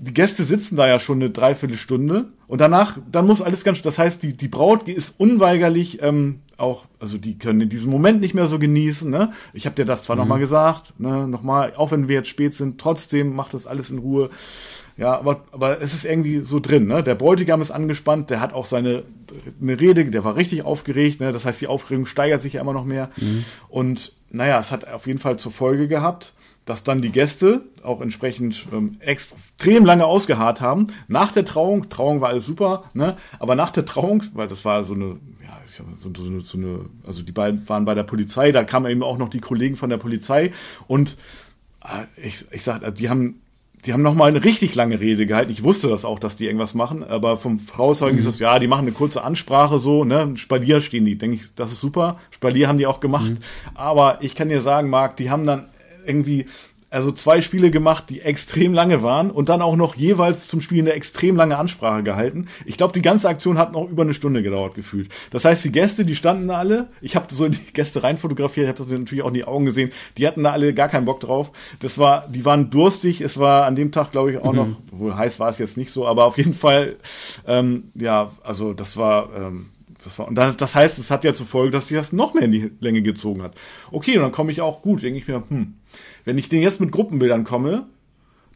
[0.01, 3.99] die Gäste sitzen da ja schon eine Dreiviertelstunde und danach, dann muss alles ganz, das
[3.99, 8.33] heißt, die, die Braut ist unweigerlich ähm, auch, also die können in diesem Moment nicht
[8.33, 9.09] mehr so genießen.
[9.09, 9.31] Ne?
[9.53, 10.23] Ich habe dir das zwar mhm.
[10.23, 11.27] nochmal gesagt, ne?
[11.27, 14.29] nochmal, auch wenn wir jetzt spät sind, trotzdem macht das alles in Ruhe.
[14.97, 17.01] Ja, aber, aber es ist irgendwie so drin, ne?
[17.01, 19.03] Der Bräutigam ist angespannt, der hat auch seine
[19.59, 21.31] eine Rede, der war richtig aufgeregt, ne?
[21.31, 23.09] Das heißt, die Aufregung steigert sich ja immer noch mehr.
[23.15, 23.45] Mhm.
[23.69, 26.33] Und naja, es hat auf jeden Fall zur Folge gehabt,
[26.65, 30.87] dass dann die Gäste auch entsprechend ähm, extrem lange ausgeharrt haben.
[31.07, 33.17] Nach der Trauung, Trauung war alles super, ne?
[33.39, 36.85] aber nach der Trauung, weil das war so eine, ja, so, so, eine, so eine,
[37.05, 39.89] also die beiden waren bei der Polizei, da kamen eben auch noch die Kollegen von
[39.89, 40.51] der Polizei
[40.87, 41.17] und
[41.83, 43.41] äh, ich, ich sag, die haben
[43.85, 45.51] die haben noch mal eine richtig lange Rede gehalten.
[45.51, 48.19] Ich wusste das auch, dass die irgendwas machen, aber vom Trauzeugen mhm.
[48.19, 51.55] ist das, ja, die machen eine kurze Ansprache so, ne, Spalier stehen die, denke ich,
[51.55, 52.19] das ist super.
[52.29, 53.37] Spalier haben die auch gemacht, mhm.
[53.73, 55.65] aber ich kann dir sagen, Marc, die haben dann
[56.05, 56.45] irgendwie
[56.91, 60.81] also zwei Spiele gemacht, die extrem lange waren und dann auch noch jeweils zum Spiel
[60.81, 62.47] eine extrem lange Ansprache gehalten.
[62.65, 65.09] Ich glaube, die ganze Aktion hat noch über eine Stunde gedauert gefühlt.
[65.31, 68.17] Das heißt, die Gäste, die standen da alle, ich habe so in die Gäste rein
[68.17, 70.89] fotografiert, ich habe das natürlich auch in die Augen gesehen, die hatten da alle gar
[70.89, 71.53] keinen Bock drauf.
[71.79, 74.57] Das war, die waren durstig, es war an dem Tag, glaube ich, auch mhm.
[74.57, 76.97] noch, wohl heiß war es jetzt nicht so, aber auf jeden Fall,
[77.47, 79.69] ähm, ja, also das war, ähm,
[80.03, 82.43] das war, und das heißt, es hat ja zur Folge, dass sich das noch mehr
[82.43, 83.55] in die Länge gezogen hat.
[83.91, 85.75] Okay, und dann komme ich auch gut, denke ich mir, hm,
[86.25, 87.87] wenn ich den jetzt mit Gruppenbildern komme,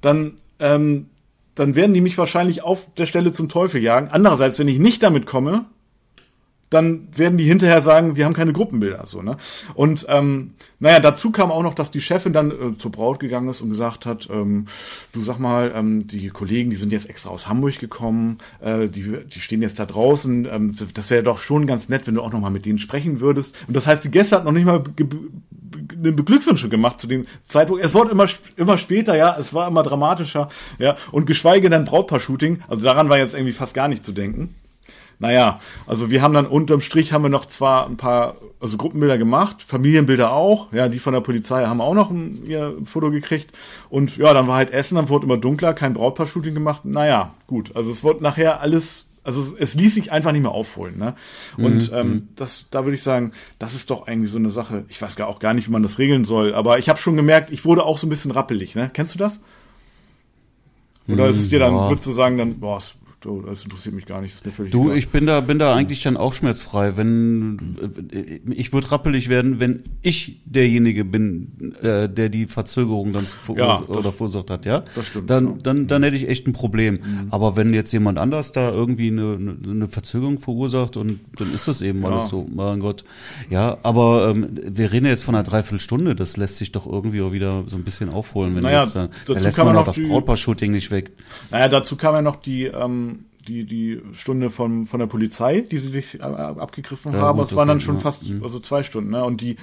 [0.02, 1.10] dann, ähm,
[1.56, 4.10] dann werden die mich wahrscheinlich auf der Stelle zum Teufel jagen.
[4.10, 5.66] Andererseits, wenn ich nicht damit komme,
[6.70, 9.06] dann werden die hinterher sagen, wir haben keine Gruppenbilder.
[9.06, 9.38] So, ne?
[9.76, 13.50] Und ähm, naja, dazu kam auch noch, dass die Chefin dann äh, zur Braut gegangen
[13.50, 14.66] ist und gesagt hat, ähm,
[15.14, 19.18] du sag mal, ähm, die Kollegen, die sind jetzt extra aus Hamburg gekommen, äh, die,
[19.26, 22.32] die stehen jetzt da draußen, ähm, das wäre doch schon ganz nett, wenn du auch
[22.32, 23.56] noch mal mit denen sprechen würdest.
[23.68, 27.84] Und das heißt, die Gäste hat noch nicht mal eine Beglückwünsche gemacht zu dem Zeitpunkt.
[27.84, 30.50] Es wurde immer immer später, ja, es war immer dramatischer,
[30.80, 34.56] ja, und geschweige denn Brautpaar-Shooting, also daran war jetzt irgendwie fast gar nicht zu denken.
[35.20, 39.18] Naja, also wir haben dann unterm Strich haben wir noch zwar ein paar, also Gruppenbilder
[39.18, 43.52] gemacht, Familienbilder auch, ja, die von der Polizei haben auch noch ein, ihr Foto gekriegt
[43.90, 47.76] und ja, dann war halt Essen, dann wurde immer dunkler, kein Brautpaar-Shooting gemacht, naja, gut,
[47.76, 51.16] also es wurde nachher alles, also es ließ sich einfach nicht mehr aufholen, ne,
[51.58, 51.98] und mhm.
[51.98, 52.28] ähm, mhm.
[52.36, 55.28] das, da würde ich sagen, das ist doch eigentlich so eine Sache, ich weiß gar
[55.28, 57.86] auch gar nicht, wie man das regeln soll, aber ich habe schon gemerkt, ich wurde
[57.86, 59.40] auch so ein bisschen rappelig, ne, kennst du das?
[61.08, 61.88] Oder ist es dir dann, ja.
[61.88, 62.82] würdest du sagen, dann, boah,
[63.26, 64.36] so, das interessiert mich gar nicht.
[64.70, 66.96] du, ich bin da, bin da eigentlich dann auch schmerzfrei.
[66.96, 67.76] Wenn
[68.52, 73.90] ich würde rappelig werden, wenn ich derjenige bin, äh, der die Verzögerung dann ja, das,
[73.90, 74.84] oder verursacht hat, ja.
[74.94, 75.32] Das stimmt.
[75.32, 75.54] Dann, ja.
[75.64, 76.96] dann, dann hätte ich echt ein Problem.
[76.96, 77.28] Mhm.
[77.32, 81.82] Aber wenn jetzt jemand anders da irgendwie eine, eine Verzögerung verursacht und dann ist das
[81.82, 82.10] eben ja.
[82.10, 83.06] alles so, mein Gott.
[83.50, 86.14] Ja, aber ähm, wir reden jetzt von einer Dreiviertelstunde.
[86.14, 88.54] Das lässt sich doch irgendwie auch wieder so ein bisschen aufholen.
[88.56, 91.12] Wenn naja, jetzt, dann, dann lässt man, man auch das Brautpaar-Shooting nicht weg.
[91.50, 93.15] Naja, dazu kam ja noch die ähm,
[93.48, 97.40] die, die Stunde von, von der Polizei, die sie sich abgegriffen ja, haben.
[97.40, 98.02] Es waren dann schon ja.
[98.02, 98.44] fast, mhm.
[98.44, 99.24] also zwei Stunden, ne?
[99.24, 99.58] Und die,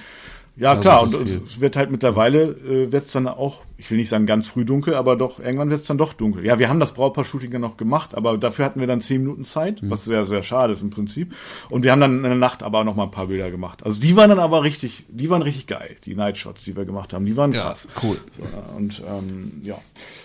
[0.55, 3.97] ja, ja klar, und es wird halt mittlerweile, äh, wird es dann auch, ich will
[3.97, 6.45] nicht sagen ganz früh dunkel, aber doch, irgendwann wird es dann doch dunkel.
[6.45, 9.43] Ja, wir haben das Brautpaar-Shooting ja noch gemacht, aber dafür hatten wir dann zehn Minuten
[9.43, 9.89] Zeit, mhm.
[9.89, 11.35] was sehr, sehr schade ist im Prinzip.
[11.69, 13.85] Und wir haben dann in der Nacht aber noch mal ein paar Bilder gemacht.
[13.85, 17.11] Also die waren dann aber richtig, die waren richtig geil, die Nightshots, die wir gemacht
[17.11, 17.89] haben, die waren krass.
[17.93, 18.17] Ja, cool.
[18.37, 19.77] So, und ähm, ja.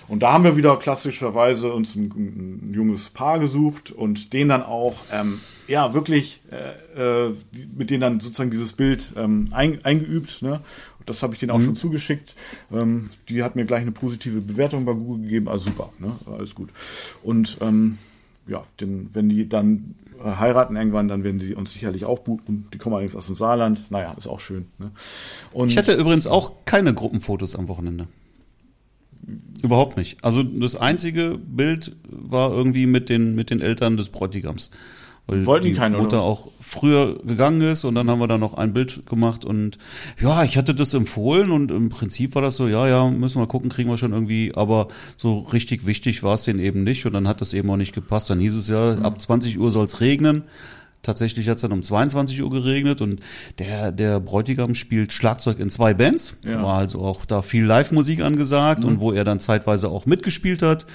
[0.06, 4.62] Und da haben wir wieder klassischerweise uns ein, ein junges Paar gesucht und den dann
[4.62, 7.34] auch ähm, ja wirklich äh, äh,
[7.76, 10.42] mit denen dann sozusagen dieses Bild ähm, ein, eingeübt.
[10.42, 10.60] Ne?
[11.08, 11.64] Das habe ich denen auch mhm.
[11.64, 12.34] schon zugeschickt.
[12.72, 15.48] Ähm, die hat mir gleich eine positive Bewertung bei Google gegeben.
[15.48, 16.12] Also super, ne?
[16.26, 16.70] alles gut.
[17.22, 17.98] Und ähm,
[18.46, 22.66] ja, denn, wenn die dann äh, heiraten irgendwann, dann werden sie uns sicherlich auch buchen.
[22.72, 23.90] Die kommen allerdings aus dem Saarland.
[23.90, 24.66] Naja, ist auch schön.
[24.78, 24.90] Ne?
[25.52, 28.06] Und, ich hatte übrigens auch keine Gruppenfotos am Wochenende.
[29.62, 30.24] Überhaupt nicht.
[30.24, 34.70] Also das einzige Bild war irgendwie mit den, mit den Eltern des Bräutigams.
[35.28, 38.54] Weil Wollten die keine, Mutter auch früher gegangen ist und dann haben wir da noch
[38.54, 39.76] ein Bild gemacht und
[40.18, 43.46] ja, ich hatte das empfohlen und im Prinzip war das so, ja, ja, müssen wir
[43.46, 44.88] gucken, kriegen wir schon irgendwie, aber
[45.18, 47.94] so richtig wichtig war es denen eben nicht und dann hat das eben auch nicht
[47.94, 48.30] gepasst.
[48.30, 49.04] Dann hieß es ja, mhm.
[49.04, 50.44] ab 20 Uhr soll es regnen.
[51.02, 53.20] Tatsächlich hat es dann um 22 Uhr geregnet und
[53.58, 56.38] der, der Bräutigam spielt Schlagzeug in zwei Bands.
[56.44, 56.62] Ja.
[56.62, 58.88] War also auch da viel Live-Musik angesagt mhm.
[58.88, 60.86] und wo er dann zeitweise auch mitgespielt hat.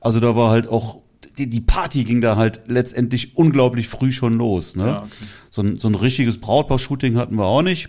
[0.00, 1.00] Also da war halt auch,
[1.38, 4.76] die, die Party ging da halt letztendlich unglaublich früh schon los.
[4.76, 4.86] Ne?
[4.86, 5.10] Ja, okay.
[5.50, 7.88] so, ein, so ein richtiges Brautpaar-Shooting hatten wir auch nicht.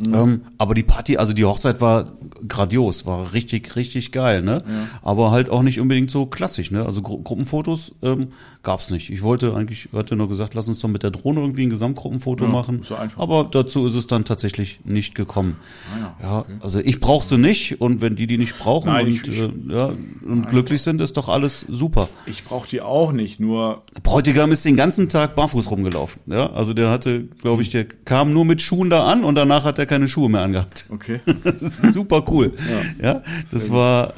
[0.00, 0.14] Mhm.
[0.14, 2.12] Ähm, aber die Party, also die Hochzeit war
[2.46, 4.62] grandios, war richtig, richtig geil, ne?
[4.66, 5.00] Ja.
[5.02, 6.84] Aber halt auch nicht unbedingt so klassisch, ne?
[6.84, 8.28] Also Gru Gruppenfotos ähm,
[8.62, 9.10] gab's nicht.
[9.10, 12.44] Ich wollte eigentlich, hatte nur gesagt, lass uns doch mit der Drohne irgendwie ein Gesamtgruppenfoto
[12.44, 12.82] ja, machen.
[12.82, 15.56] So aber dazu ist es dann tatsächlich nicht gekommen.
[15.92, 16.52] Ah, ja, ja okay.
[16.60, 19.50] also ich brauch sie nicht und wenn die die nicht brauchen Nein, und, ich, äh,
[19.68, 19.92] ja,
[20.24, 22.08] und glücklich sind, ist doch alles super.
[22.26, 23.82] Ich brauch die auch nicht, nur.
[24.02, 26.50] Bräutigam ist den ganzen Tag barfuß rumgelaufen, ja?
[26.52, 29.78] Also der hatte, glaube ich, der kam nur mit Schuhen da an und danach hat
[29.78, 30.86] er keine Schuhe mehr angehabt.
[30.90, 31.20] Okay.
[31.44, 32.52] das ist super cool.
[33.00, 34.14] Ja, ja das war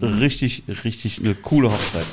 [0.00, 2.06] richtig, richtig eine coole Hochzeit.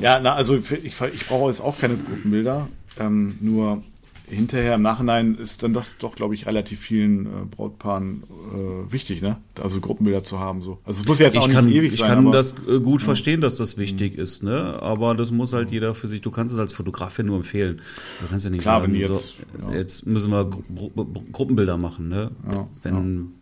[0.00, 2.68] Ja, na, also ich, ich brauche jetzt auch keine Gruppenbilder.
[2.98, 3.82] Ähm, nur
[4.30, 9.22] hinterher im Nachhinein ist dann das doch, glaube ich, relativ vielen äh, Brautpaaren äh, wichtig,
[9.22, 9.38] ne?
[9.60, 10.62] Also Gruppenbilder zu haben.
[10.62, 10.78] so.
[10.84, 12.08] Also es muss ja jetzt ich auch kann, nicht ewig ich sein.
[12.08, 13.06] Ich kann aber, das äh, gut ja.
[13.06, 14.22] verstehen, dass das wichtig mhm.
[14.22, 14.80] ist, ne?
[14.80, 16.20] Aber das muss halt jeder für sich.
[16.20, 17.80] Du kannst es als Fotograf ja nur empfehlen.
[18.20, 19.76] Du kannst ja nicht Klar, sagen, jetzt, so, ja.
[19.76, 20.90] jetzt müssen wir Gru
[21.32, 22.30] Gruppenbilder machen, ne?
[22.52, 23.32] Ja, wenn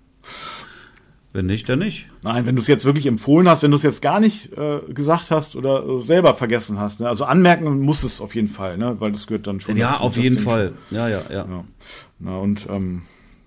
[1.32, 2.08] wenn nicht, dann nicht.
[2.22, 4.80] Nein, wenn du es jetzt wirklich empfohlen hast, wenn du es jetzt gar nicht äh,
[4.88, 7.00] gesagt hast oder äh, selber vergessen hast.
[7.00, 7.08] Ne?
[7.08, 8.96] Also anmerken muss es auf jeden Fall, ne?
[8.98, 9.76] weil das gehört dann schon.
[9.76, 10.72] Ja, auf jeden Fall.
[10.90, 11.46] Ja, ja, ja.
[11.46, 11.64] ja.
[12.18, 13.02] Na, und ähm,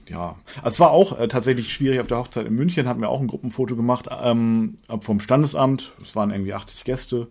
[0.08, 3.10] ja, also es war auch äh, tatsächlich schwierig auf der Hochzeit in München, hatten wir
[3.10, 5.94] auch ein Gruppenfoto gemacht ähm, vom Standesamt.
[6.02, 7.30] Es waren irgendwie 80 Gäste.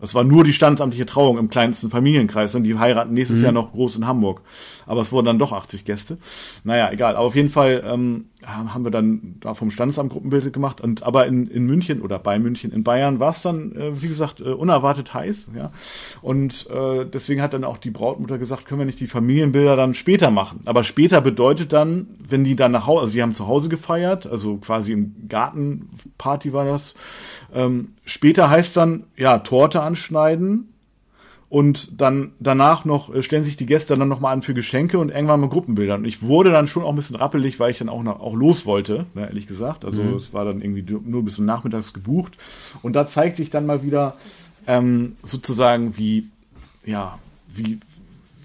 [0.00, 3.44] Es war nur die standesamtliche Trauung im kleinsten Familienkreis und die heiraten nächstes mhm.
[3.44, 4.42] Jahr noch groß in Hamburg.
[4.86, 6.18] Aber es wurden dann doch 80 Gäste.
[6.62, 7.16] Naja, egal.
[7.16, 10.80] Aber auf jeden Fall ähm, haben wir dann da vom Standesamt Gruppenbilder gemacht.
[10.80, 14.08] Und aber in, in München oder bei München in Bayern war es dann, äh, wie
[14.08, 15.50] gesagt, äh, unerwartet heiß.
[15.56, 15.70] Ja.
[16.22, 19.94] Und äh, deswegen hat dann auch die Brautmutter gesagt, können wir nicht die Familienbilder dann
[19.94, 20.60] später machen.
[20.64, 24.26] Aber später bedeutet dann, wenn die dann nach Hause, also sie haben zu Hause gefeiert,
[24.26, 26.94] also quasi im Gartenparty war das
[27.54, 30.68] ähm, später heißt dann, ja, Torte anschneiden
[31.50, 34.98] und dann danach noch äh, stellen sich die Gäste dann noch mal an für Geschenke
[34.98, 35.94] und irgendwann mal Gruppenbilder.
[35.94, 38.34] Und ich wurde dann schon auch ein bisschen rappelig, weil ich dann auch noch, auch
[38.34, 39.84] los wollte, ne, ehrlich gesagt.
[39.84, 40.16] Also mhm.
[40.16, 42.36] es war dann irgendwie nur bis zum Nachmittags gebucht.
[42.82, 44.16] Und da zeigt sich dann mal wieder
[44.66, 46.28] ähm, sozusagen, wie
[46.84, 47.18] ja,
[47.54, 47.78] wie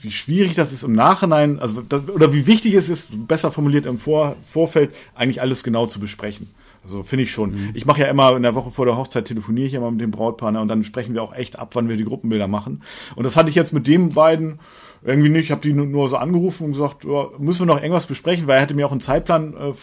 [0.02, 3.86] wie schwierig das ist im Nachhinein, also das, oder wie wichtig es ist, besser formuliert
[3.86, 6.50] im Vor Vorfeld, eigentlich alles genau zu besprechen.
[6.84, 7.52] Also finde ich schon.
[7.52, 7.70] Mhm.
[7.74, 10.12] Ich mache ja immer in der Woche vor der Hochzeit telefoniere ich immer mit dem
[10.12, 12.84] Brautpaar und dann sprechen wir auch echt ab, wann wir die Gruppenbilder machen.
[13.16, 14.60] Und das hatte ich jetzt mit dem beiden
[15.04, 15.46] irgendwie nicht.
[15.46, 18.58] Ich habe die nur so angerufen und gesagt, ja, müssen wir noch irgendwas besprechen, weil
[18.58, 19.74] er hätte mir auch einen Zeitplan äh,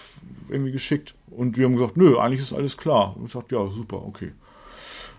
[0.50, 1.14] irgendwie geschickt.
[1.30, 3.16] Und wir haben gesagt, nö, eigentlich ist alles klar.
[3.16, 4.32] Und ich sagte, ja, super, okay.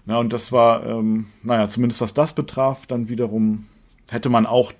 [0.06, 3.66] Na, und das war, ähm, naja, zumindest was das betraf, dann wiederum
[4.10, 4.74] hätte man auch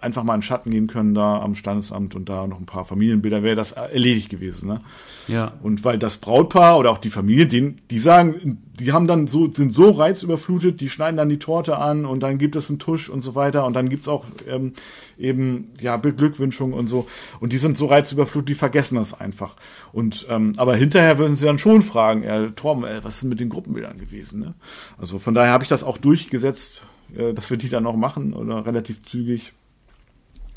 [0.00, 3.42] einfach mal in Schatten gehen können da am Standesamt und da noch ein paar Familienbilder,
[3.42, 4.68] wäre das erledigt gewesen.
[4.68, 4.80] Ne?
[5.28, 5.52] Ja.
[5.62, 9.50] Und weil das Brautpaar oder auch die Familie, den, die sagen, die haben dann so,
[9.52, 13.08] sind so reizüberflutet, die schneiden dann die Torte an und dann gibt es einen Tusch
[13.08, 14.72] und so weiter und dann gibt's auch ähm,
[15.18, 17.06] eben ja Beglückwünschungen und so.
[17.40, 19.56] Und die sind so reizüberflutet, die vergessen das einfach.
[19.92, 23.40] Und ähm, aber hinterher würden sie dann schon fragen, äh, Torben, äh, was ist mit
[23.40, 24.40] den Gruppenbildern gewesen?
[24.40, 24.54] Ne?
[24.98, 26.84] Also von daher habe ich das auch durchgesetzt,
[27.16, 29.52] äh, dass wir die dann noch machen oder relativ zügig.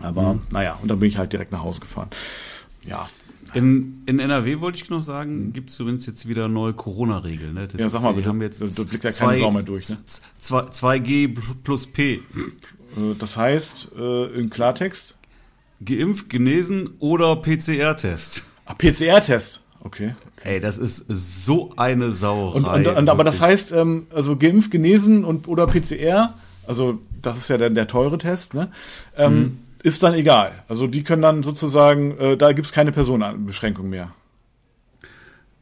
[0.01, 0.41] Aber mhm.
[0.51, 2.09] naja, und dann bin ich halt direkt nach Hause gefahren.
[2.83, 3.09] Ja.
[3.53, 5.53] In, in NRW wollte ich noch sagen, mhm.
[5.53, 7.55] gibt es übrigens jetzt wieder neue Corona-Regeln.
[7.55, 7.67] Ne?
[7.77, 9.89] ja, sag mal, wir haben jetzt da blickt ja keine Sau mehr durch.
[9.89, 9.97] Ne?
[10.39, 12.15] 2G plus P.
[12.15, 12.21] Äh,
[13.17, 15.17] das heißt, äh, in Klartext?
[15.83, 18.43] Geimpft, genesen oder PCR-Test.
[18.65, 19.62] Ah, PCR-Test.
[19.81, 20.55] Okay, okay.
[20.55, 22.57] Ey, das ist so eine Sauerei.
[22.57, 26.35] Und, und, und aber das heißt, ähm, also geimpft, genesen und oder PCR,
[26.67, 28.71] also das ist ja der, der teure Test, ne?
[29.15, 30.63] Ähm, mhm ist dann egal.
[30.67, 34.13] Also die können dann sozusagen, äh, da gibt's keine Personenbeschränkung mehr.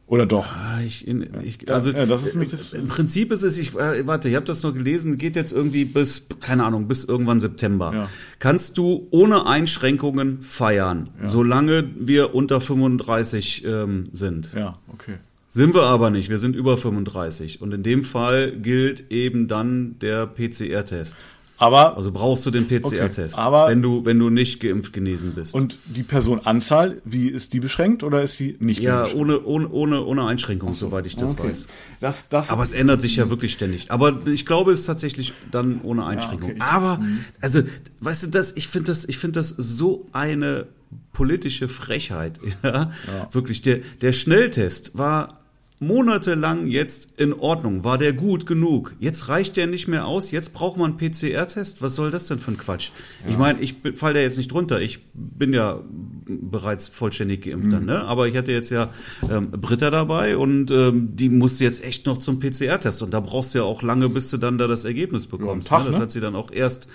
[0.08, 0.46] Oder doch?
[0.50, 3.74] Ah, ich, in, ich, also ja, das ist mich das im Prinzip ist es, ich
[3.74, 7.40] äh, warte, ich habe das noch gelesen, geht jetzt irgendwie bis keine Ahnung bis irgendwann
[7.40, 7.92] September.
[7.94, 8.08] Ja.
[8.38, 11.28] Kannst du ohne Einschränkungen feiern, ja.
[11.28, 14.54] solange wir unter 35 ähm, sind.
[14.54, 15.16] Ja, okay.
[15.50, 19.98] Sind wir aber nicht, wir sind über 35 und in dem Fall gilt eben dann
[19.98, 21.26] der PCR-Test.
[21.58, 25.54] Aber also brauchst du den PCR-Test, okay, wenn du wenn du nicht geimpft genesen bist.
[25.54, 29.20] Und die Personenanzahl, wie ist die beschränkt oder ist die nicht ja, beschränkt?
[29.20, 31.50] ohne ohne ohne ohne Einschränkung, so, soweit ich das okay.
[31.50, 31.66] weiß.
[32.00, 33.90] Das, das Aber es ändert sich ja wirklich ständig.
[33.90, 36.50] Aber ich glaube, es ist tatsächlich dann ohne Einschränkung.
[36.50, 36.64] Ja, okay.
[36.64, 37.24] Aber mhm.
[37.40, 37.62] also,
[38.00, 40.66] weißt du, das ich finde das ich finde das so eine
[41.12, 42.72] politische Frechheit, ja?
[42.72, 42.92] ja.
[43.32, 45.37] Wirklich der der Schnelltest war
[45.80, 47.84] monatelang jetzt in Ordnung.
[47.84, 48.94] War der gut genug?
[48.98, 50.30] Jetzt reicht der nicht mehr aus.
[50.30, 51.82] Jetzt braucht man einen PCR-Test.
[51.82, 52.90] Was soll das denn für ein Quatsch?
[53.24, 53.30] Ja.
[53.30, 54.80] Ich meine, ich fall da jetzt nicht drunter.
[54.80, 55.80] Ich bin ja
[56.28, 57.70] bereits vollständig geimpft mhm.
[57.70, 58.00] dann, ne?
[58.04, 58.90] Aber ich hatte jetzt ja
[59.28, 63.54] ähm, Britta dabei und ähm, die musste jetzt echt noch zum PCR-Test und da brauchst
[63.54, 65.70] du ja auch lange, bis du dann da das Ergebnis bekommst.
[65.70, 65.90] Ja, Tag, ne?
[65.90, 66.02] Das ne?
[66.02, 66.88] hat sie dann auch erst,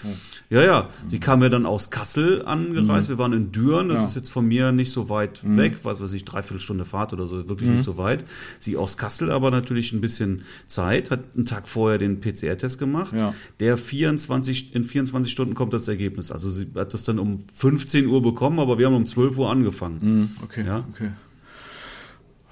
[0.50, 3.10] ja, ja, ja die kam ja dann aus Kassel angereist.
[3.10, 3.13] Mhm.
[3.13, 4.06] Wir waren in Düren, das ja.
[4.06, 5.58] ist jetzt von mir nicht so weit mhm.
[5.58, 7.84] weg, was weiß ich, dreiviertel Stunde Fahrt oder so, wirklich nicht mhm.
[7.84, 8.26] so weit.
[8.60, 13.17] Sie aus Kassel aber natürlich ein bisschen Zeit, hat einen Tag vorher den PCR-Test gemacht.
[13.17, 13.34] Ja.
[13.60, 16.32] Der 24, in 24 Stunden kommt das Ergebnis.
[16.32, 19.49] Also sie hat das dann um 15 Uhr bekommen, aber wir haben um 12 Uhr
[19.49, 19.99] angefangen.
[20.01, 20.86] Mhm, okay, ja?
[20.93, 21.12] okay.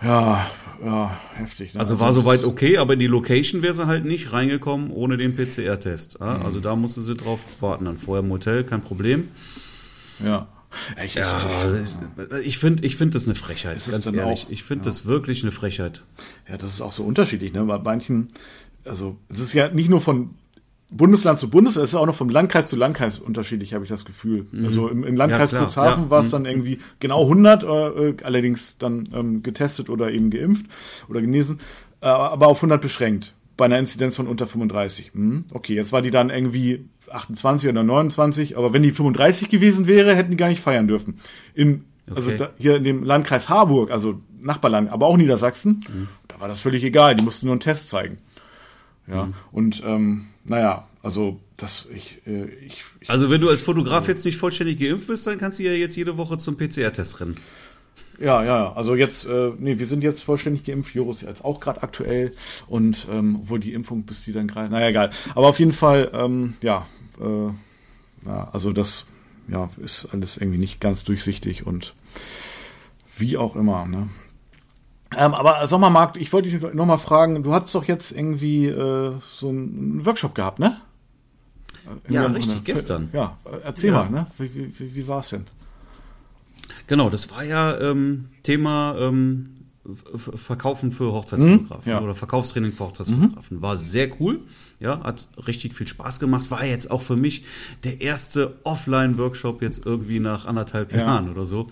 [0.01, 0.47] Ja,
[0.83, 1.73] ja, heftig.
[1.73, 1.79] Ne?
[1.79, 5.17] Also, also war soweit okay, aber in die Location wäre sie halt nicht reingekommen ohne
[5.17, 6.17] den PCR-Test.
[6.19, 6.39] Ja?
[6.39, 6.45] Mhm.
[6.45, 7.85] Also da musste sie drauf warten.
[7.85, 9.27] Dann vorher im Hotel, kein Problem.
[10.23, 10.47] Ja.
[11.03, 11.41] Ich, ja,
[12.43, 14.45] ich finde ich finde das eine Frechheit, ganz ehrlich.
[14.45, 14.85] Auch, ich finde ja.
[14.85, 16.01] das wirklich eine Frechheit.
[16.47, 17.65] Ja, das ist auch so unterschiedlich, ne?
[17.65, 18.29] Bei manchen,
[18.85, 20.29] also es ist ja nicht nur von
[20.91, 24.03] Bundesland zu Bundesland, es ist auch noch vom Landkreis zu Landkreis unterschiedlich, habe ich das
[24.03, 24.45] Gefühl.
[24.51, 24.65] Mhm.
[24.65, 26.09] Also im, im Landkreis ja, Cuxhaven ja.
[26.09, 26.31] war es mhm.
[26.31, 30.65] dann irgendwie genau 100, äh, allerdings dann ähm, getestet oder eben geimpft
[31.07, 31.59] oder genesen,
[32.01, 35.11] äh, aber auf 100 beschränkt bei einer Inzidenz von unter 35.
[35.13, 39.87] Hm, okay, jetzt war die dann irgendwie 28 oder 29, aber wenn die 35 gewesen
[39.87, 41.19] wäre, hätten die gar nicht feiern dürfen.
[41.53, 42.31] In, also okay.
[42.31, 46.07] Also da, hier in dem Landkreis Harburg, also Nachbarland, aber auch Niedersachsen, mhm.
[46.27, 48.17] da war das völlig egal, die mussten nur einen Test zeigen.
[49.11, 49.33] Ja, mhm.
[49.51, 54.25] und ähm, naja, also das ich, äh, ich, ich Also wenn du als Fotograf jetzt
[54.25, 57.37] nicht vollständig geimpft bist, dann kannst du ja jetzt jede Woche zum PCR-Test rennen.
[58.19, 61.83] Ja, ja, also jetzt, äh, nee, wir sind jetzt vollständig geimpft, Joris jetzt auch gerade
[61.83, 62.31] aktuell
[62.67, 65.09] und ähm, obwohl die Impfung, bis die dann gerade, naja, egal.
[65.35, 66.87] Aber auf jeden Fall, ähm, ja,
[67.19, 67.47] äh,
[68.27, 69.07] ja, also das
[69.47, 71.95] ja, ist alles irgendwie nicht ganz durchsichtig und
[73.17, 74.09] wie auch immer, ne?
[75.17, 78.11] Ähm, aber sag mal, Marc, ich wollte dich noch mal fragen, du hattest doch jetzt
[78.11, 80.77] irgendwie äh, so einen Workshop gehabt, ne?
[82.07, 83.09] ja, richtig, eine, gestern.
[83.11, 84.03] Ja, erzähl ja.
[84.03, 84.27] mal, ne?
[84.37, 85.45] Wie, wie, wie war es denn?
[86.87, 92.01] Genau, das war ja ähm, Thema ähm, Verkaufen für Hochzeitsfotografen mhm, ja.
[92.01, 93.57] oder Verkaufstraining für Hochzeitsfotografen.
[93.57, 93.61] Mhm.
[93.63, 94.41] War sehr cool,
[94.79, 96.51] ja, hat richtig viel Spaß gemacht.
[96.51, 97.43] War jetzt auch für mich
[97.83, 100.99] der erste Offline-Workshop jetzt irgendwie nach anderthalb ja.
[100.99, 101.65] Jahren oder so.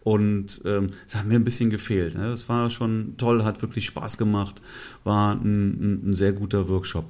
[0.00, 2.16] Und ähm, es hat mir ein bisschen gefehlt.
[2.16, 2.30] Ne?
[2.30, 4.60] Das war schon toll, hat wirklich Spaß gemacht,
[5.04, 7.04] war ein, ein, sehr guter Workshop.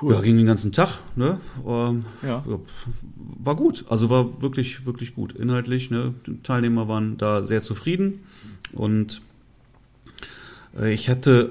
[0.00, 0.14] Cool.
[0.14, 1.38] Ja, ging den ganzen Tag, ne?
[1.64, 2.44] Ähm, ja.
[3.14, 3.84] War gut.
[3.88, 5.32] Also war wirklich, wirklich gut.
[5.32, 6.14] Inhaltlich, ne?
[6.26, 8.18] Die Teilnehmer waren da sehr zufrieden.
[8.72, 9.22] Und
[10.78, 11.50] äh, ich hatte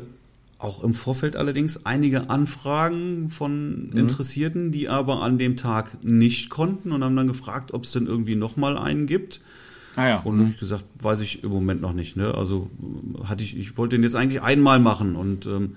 [0.57, 3.97] auch im Vorfeld allerdings einige Anfragen von mhm.
[3.97, 8.05] Interessierten, die aber an dem Tag nicht konnten und haben dann gefragt, ob es denn
[8.05, 9.41] irgendwie nochmal einen gibt.
[9.95, 10.19] Ah ja.
[10.19, 10.47] Und mhm.
[10.51, 12.15] ich gesagt, weiß ich im Moment noch nicht.
[12.15, 12.33] Ne?
[12.33, 12.69] Also
[13.23, 15.75] hatte ich, ich wollte den jetzt eigentlich einmal machen und ähm,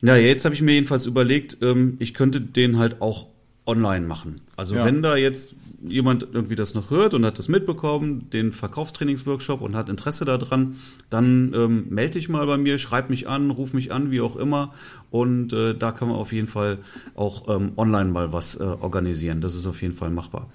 [0.00, 3.26] ja, jetzt habe ich mir jedenfalls überlegt, ähm, ich könnte den halt auch
[3.66, 4.40] online machen.
[4.56, 4.84] Also ja.
[4.84, 9.76] wenn da jetzt jemand irgendwie das noch hört und hat das mitbekommen, den Verkaufstrainingsworkshop und
[9.76, 10.76] hat Interesse daran,
[11.10, 14.36] dann ähm, melde dich mal bei mir, schreib mich an, ruf mich an, wie auch
[14.36, 14.74] immer.
[15.10, 16.78] Und äh, da kann man auf jeden Fall
[17.14, 19.40] auch ähm, online mal was äh, organisieren.
[19.40, 20.48] Das ist auf jeden Fall machbar.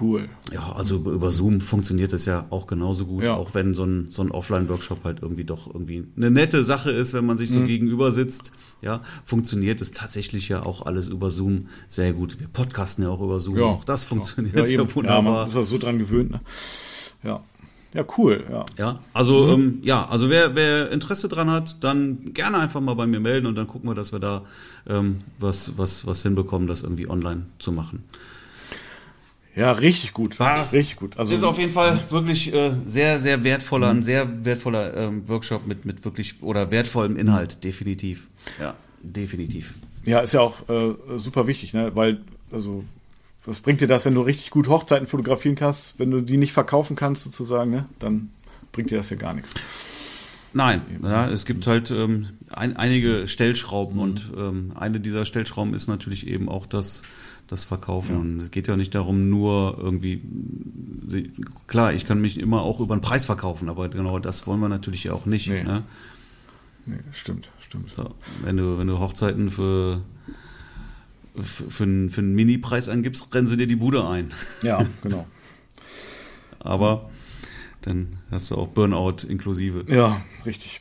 [0.00, 0.28] Cool.
[0.52, 3.34] Ja, also über, über Zoom funktioniert das ja auch genauso gut, ja.
[3.34, 7.14] auch wenn so ein, so ein Offline-Workshop halt irgendwie doch irgendwie eine nette Sache ist,
[7.14, 7.66] wenn man sich so mhm.
[7.66, 8.52] gegenüber sitzt.
[8.80, 12.38] Ja, funktioniert es tatsächlich ja auch alles über Zoom sehr gut.
[12.38, 13.58] Wir podcasten ja auch über Zoom.
[13.58, 13.64] Ja.
[13.64, 15.48] Auch das funktioniert ja, ja wunderbar.
[15.48, 16.30] Ja, man ist so dran gewöhnt.
[16.30, 16.40] Ne?
[17.24, 17.40] Ja.
[17.94, 18.64] Ja, cool, ja.
[18.78, 19.52] Ja, also, mhm.
[19.52, 23.46] ähm, ja, also wer, wer Interesse dran hat, dann gerne einfach mal bei mir melden
[23.46, 24.44] und dann gucken wir, dass wir da
[24.88, 28.04] ähm, was, was, was hinbekommen, das irgendwie online zu machen.
[29.54, 30.40] Ja, richtig gut.
[30.40, 31.18] War richtig gut.
[31.18, 34.00] Also ist auf jeden Fall wirklich äh, sehr, sehr wertvoller, mhm.
[34.00, 38.28] ein sehr wertvoller ähm, Workshop mit, mit wirklich oder wertvollem Inhalt, definitiv.
[38.58, 39.74] Ja, definitiv.
[40.04, 41.94] Ja, ist ja auch äh, super wichtig, ne?
[41.94, 42.82] Weil, also,
[43.44, 46.52] was bringt dir das, wenn du richtig gut Hochzeiten fotografieren kannst, wenn du die nicht
[46.52, 47.86] verkaufen kannst, sozusagen, ne?
[47.98, 48.30] Dann
[48.72, 49.52] bringt dir das ja gar nichts.
[50.54, 54.02] Nein, ja, es gibt halt ähm, ein, einige Stellschrauben mhm.
[54.02, 57.02] und ähm, eine dieser Stellschrauben ist natürlich eben auch das
[57.52, 58.14] das verkaufen.
[58.14, 58.20] Ja.
[58.20, 60.22] Und es geht ja nicht darum, nur irgendwie,
[61.66, 64.68] klar, ich kann mich immer auch über den Preis verkaufen, aber genau das wollen wir
[64.68, 65.48] natürlich auch nicht.
[65.48, 65.84] Nee, ne?
[66.86, 67.92] nee stimmt, stimmt.
[67.92, 68.08] So,
[68.42, 70.00] wenn du, wenn du Hochzeiten für,
[71.36, 74.32] für, für, einen, für einen Mini-Preis eingibst, rennen sie dir die Bude ein.
[74.62, 75.26] Ja, genau.
[76.58, 77.10] aber
[77.82, 79.84] dann hast du auch Burnout inklusive.
[79.92, 80.80] Ja, richtig.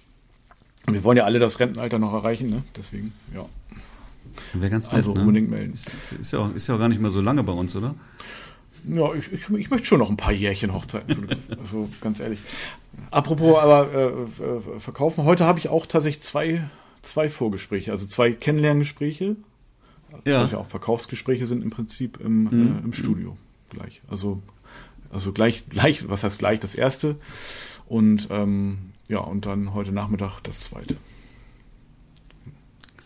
[0.88, 2.63] Wir wollen ja alle das Rentenalter noch erreichen, ne?
[2.75, 3.45] Deswegen, ja.
[4.53, 5.21] Wäre ganz nett, Also ne?
[5.21, 5.73] unbedingt melden.
[5.73, 7.95] Ist, ist, ja auch, ist ja auch gar nicht mehr so lange bei uns, oder?
[8.87, 11.27] Ja, ich, ich, ich möchte schon noch ein paar Jährchen Hochzeiten
[11.59, 12.39] Also ganz ehrlich.
[13.11, 16.69] Apropos aber äh, äh, verkaufen, heute habe ich auch tatsächlich zwei,
[17.04, 19.35] zwei Vorgespräche, also zwei Kennenlerngespräche.
[20.25, 20.41] Ja.
[20.41, 22.77] Was ja auch Verkaufsgespräche sind im Prinzip im, mhm.
[22.79, 23.37] äh, im Studio
[23.69, 24.02] gleich.
[24.10, 24.41] Also
[25.12, 27.17] Also gleich, gleich, was heißt gleich das erste?
[27.87, 30.95] Und ähm, ja, und dann heute Nachmittag das zweite.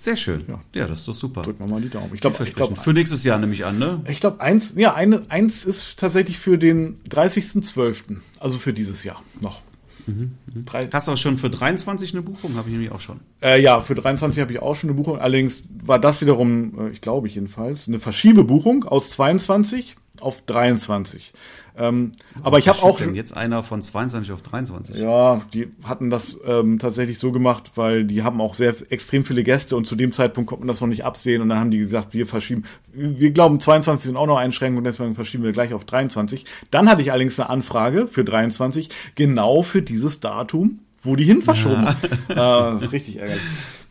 [0.06, 0.44] Sehr schön.
[0.48, 1.42] Ja, ja das ist doch super.
[1.42, 2.12] Drücken wir mal die Daumen.
[2.14, 4.02] Ich glaube, glaub, für nächstes Jahr nehme ich an, ne?
[4.08, 9.24] Ich glaube, eins, ja, eine, eins ist tatsächlich für den 30.12., also für dieses Jahr
[9.42, 9.64] noch.
[10.06, 10.66] Mhm, mhm.
[10.94, 12.56] Hast du auch schon für 23 eine Buchung?
[12.56, 13.20] Habe ich nämlich auch schon.
[13.42, 15.18] Äh, ja, für 23 habe ich auch schon eine Buchung.
[15.18, 21.34] Allerdings war das wiederum, äh, ich glaube ich jedenfalls, eine Verschiebebuchung aus 22 auf 23.
[21.78, 24.96] Ähm, aber ich habe auch denn jetzt einer von 22 auf 23.
[24.98, 29.44] Ja, die hatten das ähm, tatsächlich so gemacht, weil die haben auch sehr extrem viele
[29.44, 31.80] Gäste und zu dem Zeitpunkt konnte man das noch nicht absehen und dann haben die
[31.80, 32.64] gesagt, wir verschieben.
[32.94, 36.46] Wir glauben 22 sind auch noch Einschränkungen, deswegen verschieben wir gleich auf 23.
[36.72, 41.44] Dann hatte ich allerdings eine Anfrage für 23 genau für dieses Datum wo die hin
[41.44, 41.86] verschoben.
[42.30, 42.70] Ja.
[42.70, 43.44] äh, das ist richtig ärgerlich.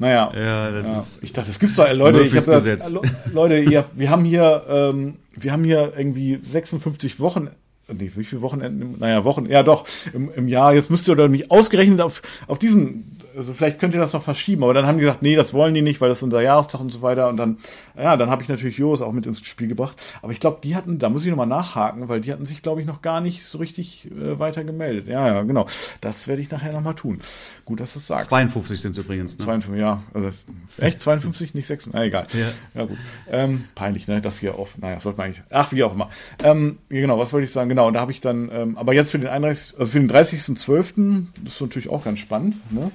[0.05, 0.99] Naja, ja, das ja.
[0.99, 2.95] ist ich dachte, es gibt's doch, Leute, ich hab das,
[3.33, 7.49] Leute, ihr, wir haben hier, ähm, wir haben hier irgendwie 56 Wochen
[7.89, 8.99] nee, wie viele Wochenenden?
[8.99, 10.75] Naja, Wochen, ja doch, im, im Jahr.
[10.75, 14.23] Jetzt müsst ihr doch nicht ausgerechnet auf, auf diesen, also vielleicht könnt ihr das noch
[14.23, 16.41] verschieben, aber dann haben die gesagt, nee, das wollen die nicht, weil das ist unser
[16.41, 17.29] Jahrestag und so weiter.
[17.29, 17.59] Und dann,
[17.97, 20.01] ja, dann habe ich natürlich Jos auch mit ins Spiel gebracht.
[20.23, 22.81] Aber ich glaube, die hatten, da muss ich nochmal nachhaken, weil die hatten sich, glaube
[22.81, 25.09] ich, noch gar nicht so richtig äh, weiter gemeldet.
[25.09, 25.67] Ja, ja, genau.
[26.01, 27.21] Das werde ich nachher nochmal tun.
[27.65, 28.29] Gut, dass du es sagst.
[28.29, 29.45] 52 sind es übrigens, ne?
[29.45, 30.03] 52, ja.
[30.13, 30.31] Also,
[30.79, 31.03] echt?
[31.03, 31.89] 52, nicht 6?
[31.93, 32.27] Na, egal.
[32.33, 32.99] Ja, ja gut.
[33.31, 34.21] Ähm, peinlich, ne?
[34.21, 36.11] Das hier auf, naja, sollte man eigentlich, ach, wie auch immer.
[36.43, 37.74] Ähm, genau, was wollte ich sagen?
[37.75, 40.09] Genau, und da habe ich dann, ähm, aber jetzt für den 31, also für den
[40.09, 42.93] 30.12., das ist natürlich auch ganz spannend, ne?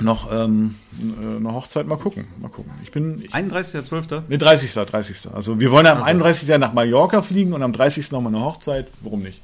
[0.00, 2.72] Noch ähm, äh, eine Hochzeit, mal gucken, mal gucken.
[2.82, 4.22] Ich bin ich, 31.12.
[4.26, 4.72] Nee, 30.
[4.72, 5.28] 30.
[5.32, 6.08] Also wir wollen am also.
[6.08, 6.48] 31.
[6.58, 8.10] nach Mallorca fliegen und am 30.
[8.10, 8.88] nochmal eine Hochzeit.
[9.00, 9.40] Warum nicht?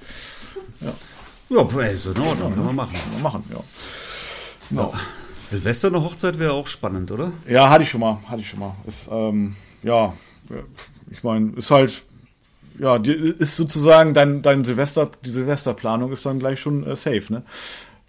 [0.81, 0.93] Ja.
[1.49, 2.93] Ja, ist in Ordnung, ja, kann man machen.
[2.95, 3.61] Kann man machen, ja.
[4.69, 4.93] Genau.
[5.45, 7.31] Silvester eine Hochzeit wäre auch spannend, oder?
[7.49, 8.75] Ja, hatte ich schon mal, hatte ich schon mal.
[8.85, 10.13] Ist, ähm, ja,
[11.13, 12.03] ich meine, ist halt,
[12.83, 17.43] ja, ist sozusagen dein, dein Silvester, die Silvesterplanung ist dann gleich schon äh, safe, ne?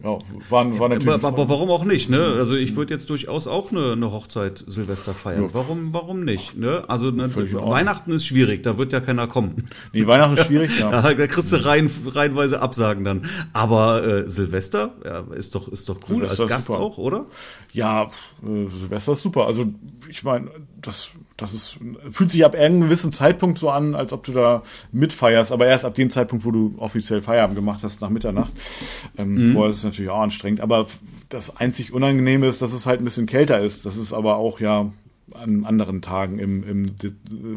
[0.03, 1.07] Ja, war, war natürlich.
[1.07, 2.35] Aber, aber, warum auch nicht, ne?
[2.37, 5.43] Also ich würde jetzt durchaus auch eine, eine Hochzeit Silvester feiern.
[5.43, 5.53] Ja.
[5.53, 6.57] Warum, warum nicht?
[6.57, 6.83] Ne?
[6.89, 9.69] Also ne, Weihnachten ist schwierig, da wird ja keiner kommen.
[9.93, 11.01] Nee, Weihnachten ist schwierig, ja.
[11.01, 13.27] da kriegst du rein, reihenweise Absagen dann.
[13.53, 16.79] Aber äh, Silvester ja, ist doch, ist doch cool Silvester als Gast super.
[16.79, 17.25] auch, oder?
[17.71, 18.11] Ja,
[18.45, 19.45] äh, Silvester ist super.
[19.45, 19.67] Also
[20.09, 20.51] ich meine,
[20.81, 21.79] das das ist,
[22.09, 25.83] fühlt sich ab einem gewissen Zeitpunkt so an, als ob du da mitfeierst, aber erst
[25.83, 28.51] ab dem Zeitpunkt, wo du offiziell Feierabend gemacht hast, nach Mitternacht.
[29.17, 29.53] Ähm, mhm.
[29.53, 30.87] Vorher ist es natürlich auch anstrengend, aber
[31.29, 33.85] das einzig Unangenehme ist, dass es halt ein bisschen kälter ist.
[33.85, 34.91] Das ist aber auch ja
[35.33, 36.95] an anderen Tagen im, im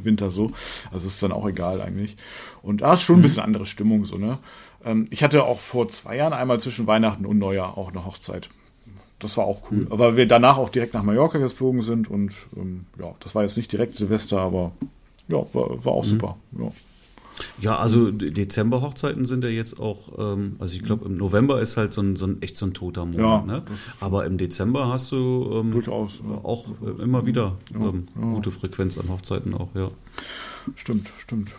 [0.05, 0.53] Winter so.
[0.93, 2.16] Also ist dann auch egal eigentlich.
[2.62, 3.22] Und da ist schon ein mhm.
[3.22, 4.39] bisschen andere Stimmung so, ne?
[4.84, 8.49] Ähm, ich hatte auch vor zwei Jahren einmal zwischen Weihnachten und Neujahr auch eine Hochzeit
[9.18, 9.78] das war auch cool.
[9.78, 9.93] Mhm.
[9.93, 13.57] Aber wir danach auch direkt nach Mallorca geflogen sind und ähm, ja, das war jetzt
[13.57, 14.72] nicht direkt Silvester, aber
[15.28, 16.11] ja, war, war auch mhm.
[16.11, 16.37] super.
[16.59, 16.68] Ja.
[17.61, 21.93] Ja, also Dezember-Hochzeiten sind ja jetzt auch, ähm, also ich glaube im November ist halt
[21.93, 23.62] so ein, so ein echt so ein toter Monat, ja, ne?
[24.01, 28.99] Aber im Dezember hast du ähm, durchaus auch äh, immer wieder ähm, ja, gute Frequenz
[28.99, 29.91] an Hochzeiten auch, ja.
[30.74, 31.51] Stimmt, stimmt.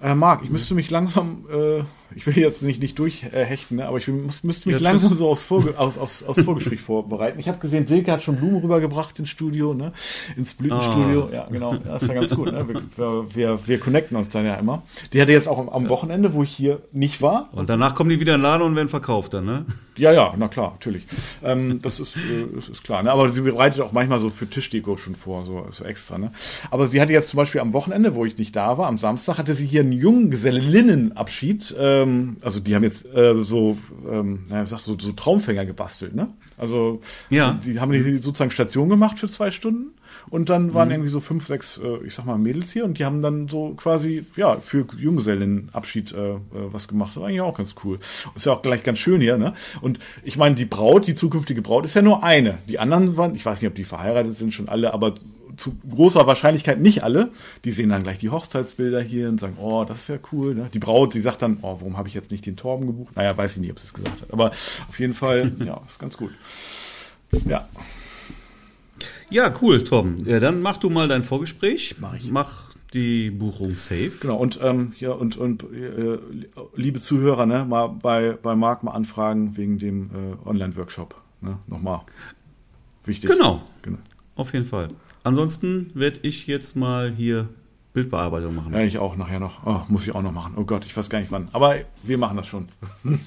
[0.00, 1.82] Äh, Marc, ich müsste mich langsam, äh,
[2.14, 5.28] ich will jetzt nicht, nicht durchhechten, ne, aber ich muss, müsste mich ja, langsam so
[5.28, 7.40] aus, Vorge aus, aus, aus Vorgespräch vorbereiten.
[7.40, 9.92] Ich habe gesehen, Silke hat schon Blumen rübergebracht ins Studio, ne?
[10.36, 11.28] ins Blütenstudio.
[11.30, 11.34] Ah.
[11.34, 12.52] Ja, genau, das ist ja ganz gut.
[12.52, 12.66] Ne?
[12.96, 14.82] Wir, wir, wir connecten uns dann ja immer.
[15.12, 17.48] Die hatte jetzt auch am, am Wochenende, wo ich hier nicht war.
[17.52, 19.66] Und danach kommen die wieder in den Laden und werden verkauft dann, ne?
[19.96, 21.04] Ja, ja, na klar, natürlich.
[21.42, 23.02] Ähm, das, ist, äh, das ist klar.
[23.02, 23.10] Ne?
[23.10, 26.18] Aber sie bereitet auch manchmal so für Tischdeko schon vor, so, so extra.
[26.18, 26.30] Ne?
[26.70, 29.38] Aber sie hatte jetzt zum Beispiel am Wochenende, wo ich nicht da war, am Samstag,
[29.38, 31.74] hatte sie hier einen Junggesellinnenabschied.
[31.78, 33.78] Ähm, also die haben jetzt äh, so,
[34.10, 36.28] ähm, naja, sag so, so Traumfänger gebastelt, ne?
[36.56, 37.58] Also ja.
[37.64, 39.92] die haben die sozusagen Station gemacht für zwei Stunden
[40.28, 40.94] und dann waren mhm.
[40.94, 43.74] irgendwie so fünf, sechs, äh, ich sag mal, Mädels hier und die haben dann so
[43.76, 47.10] quasi, ja, für Junggesellinnenabschied äh, äh, was gemacht.
[47.10, 47.98] Das war eigentlich auch ganz cool.
[48.34, 49.54] Ist ja auch gleich ganz schön hier, ne?
[49.80, 52.58] Und ich meine, die Braut, die zukünftige Braut, ist ja nur eine.
[52.68, 55.14] Die anderen waren, ich weiß nicht, ob die verheiratet sind, schon alle, aber
[55.56, 57.30] zu großer Wahrscheinlichkeit nicht alle.
[57.64, 60.54] Die sehen dann gleich die Hochzeitsbilder hier und sagen, oh, das ist ja cool.
[60.54, 60.68] Ne?
[60.72, 63.16] Die Braut, die sagt dann, oh, warum habe ich jetzt nicht den Torben gebucht?
[63.16, 64.32] Naja, weiß ich nicht, ob sie es gesagt hat.
[64.32, 64.52] Aber
[64.88, 66.32] auf jeden Fall, ja, ist ganz gut.
[67.46, 67.68] Ja.
[69.30, 70.24] Ja, cool, Tom.
[70.24, 71.96] Ja, dann mach du mal dein Vorgespräch.
[72.00, 72.30] Mach ich.
[72.30, 74.12] Mach die Buchung safe.
[74.20, 76.18] Genau, und ähm, ja, und, und äh,
[76.74, 80.10] liebe Zuhörer, ne, mal bei, bei Marc mal anfragen wegen dem
[80.44, 81.14] äh, Online-Workshop.
[81.40, 81.58] Ne?
[81.66, 82.00] Nochmal.
[83.04, 83.30] Wichtig.
[83.30, 83.62] Genau.
[83.82, 83.98] genau.
[84.36, 84.88] Auf jeden Fall.
[85.22, 87.48] Ansonsten werde ich jetzt mal hier
[87.92, 88.72] Bildbearbeitung machen.
[88.72, 89.66] Ja, ich auch nachher noch.
[89.66, 90.54] Oh, muss ich auch noch machen.
[90.56, 91.48] Oh Gott, ich weiß gar nicht wann.
[91.52, 92.68] Aber wir machen das schon.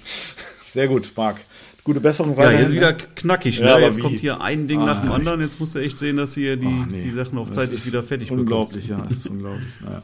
[0.71, 1.37] Sehr gut, Marc.
[1.83, 2.57] Gute Besserung weiterhin.
[2.57, 3.59] Ja, jetzt wieder knackig.
[3.59, 3.65] Ne?
[3.65, 4.01] Ja, jetzt wie?
[4.01, 5.41] kommt hier ein Ding ah, nach dem anderen.
[5.41, 7.01] Jetzt musst du echt sehen, dass hier die, oh, nee.
[7.01, 8.89] die Sachen auch zeitlich wieder fertig unglaublich, bekommst.
[8.89, 8.97] Unglaublich, ja.
[9.07, 9.67] Das ist unglaublich.
[9.83, 10.03] Naja.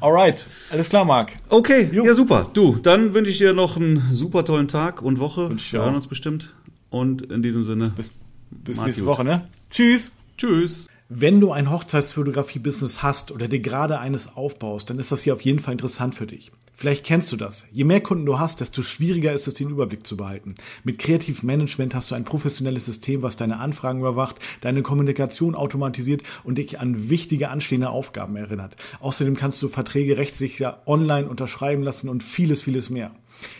[0.00, 1.32] Alright, alles klar, Marc.
[1.48, 2.04] Okay, jo.
[2.04, 2.48] ja super.
[2.52, 5.50] Du, dann wünsche ich dir noch einen super tollen Tag und Woche.
[5.50, 6.54] Wir hören uns bestimmt.
[6.90, 7.92] Und in diesem Sinne.
[7.96, 8.10] Bis,
[8.50, 9.48] bis nächste Woche, ne?
[9.70, 10.10] Tschüss.
[10.36, 10.88] Tschüss.
[11.08, 15.42] Wenn du ein Hochzeitsfotografie-Business hast oder dir gerade eines aufbaust, dann ist das hier auf
[15.42, 16.52] jeden Fall interessant für dich.
[16.74, 17.66] Vielleicht kennst du das.
[17.70, 20.54] Je mehr Kunden du hast, desto schwieriger ist es, den Überblick zu behalten.
[20.82, 26.22] Mit Kreativ Management hast du ein professionelles System, was deine Anfragen überwacht, deine Kommunikation automatisiert
[26.44, 28.76] und dich an wichtige anstehende Aufgaben erinnert.
[29.00, 33.12] Außerdem kannst du Verträge rechtssicher online unterschreiben lassen und vieles, vieles mehr.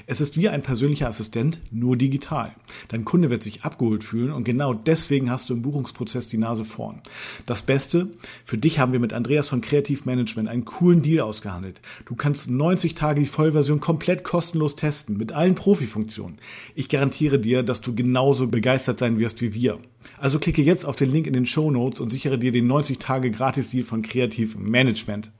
[0.07, 2.55] Es ist wie ein persönlicher Assistent, nur digital.
[2.89, 6.65] Dein Kunde wird sich abgeholt fühlen und genau deswegen hast du im Buchungsprozess die Nase
[6.65, 7.01] vorn.
[7.47, 8.09] Das Beste,
[8.45, 11.81] für dich haben wir mit Andreas von Kreativ Management einen coolen Deal ausgehandelt.
[12.05, 16.39] Du kannst 90 Tage die Vollversion komplett kostenlos testen, mit allen Profifunktionen.
[16.75, 19.79] Ich garantiere dir, dass du genauso begeistert sein wirst wie wir.
[20.19, 22.99] Also klicke jetzt auf den Link in den Show Notes und sichere dir den 90
[22.99, 25.31] Tage Gratis-Deal von Kreativ Management.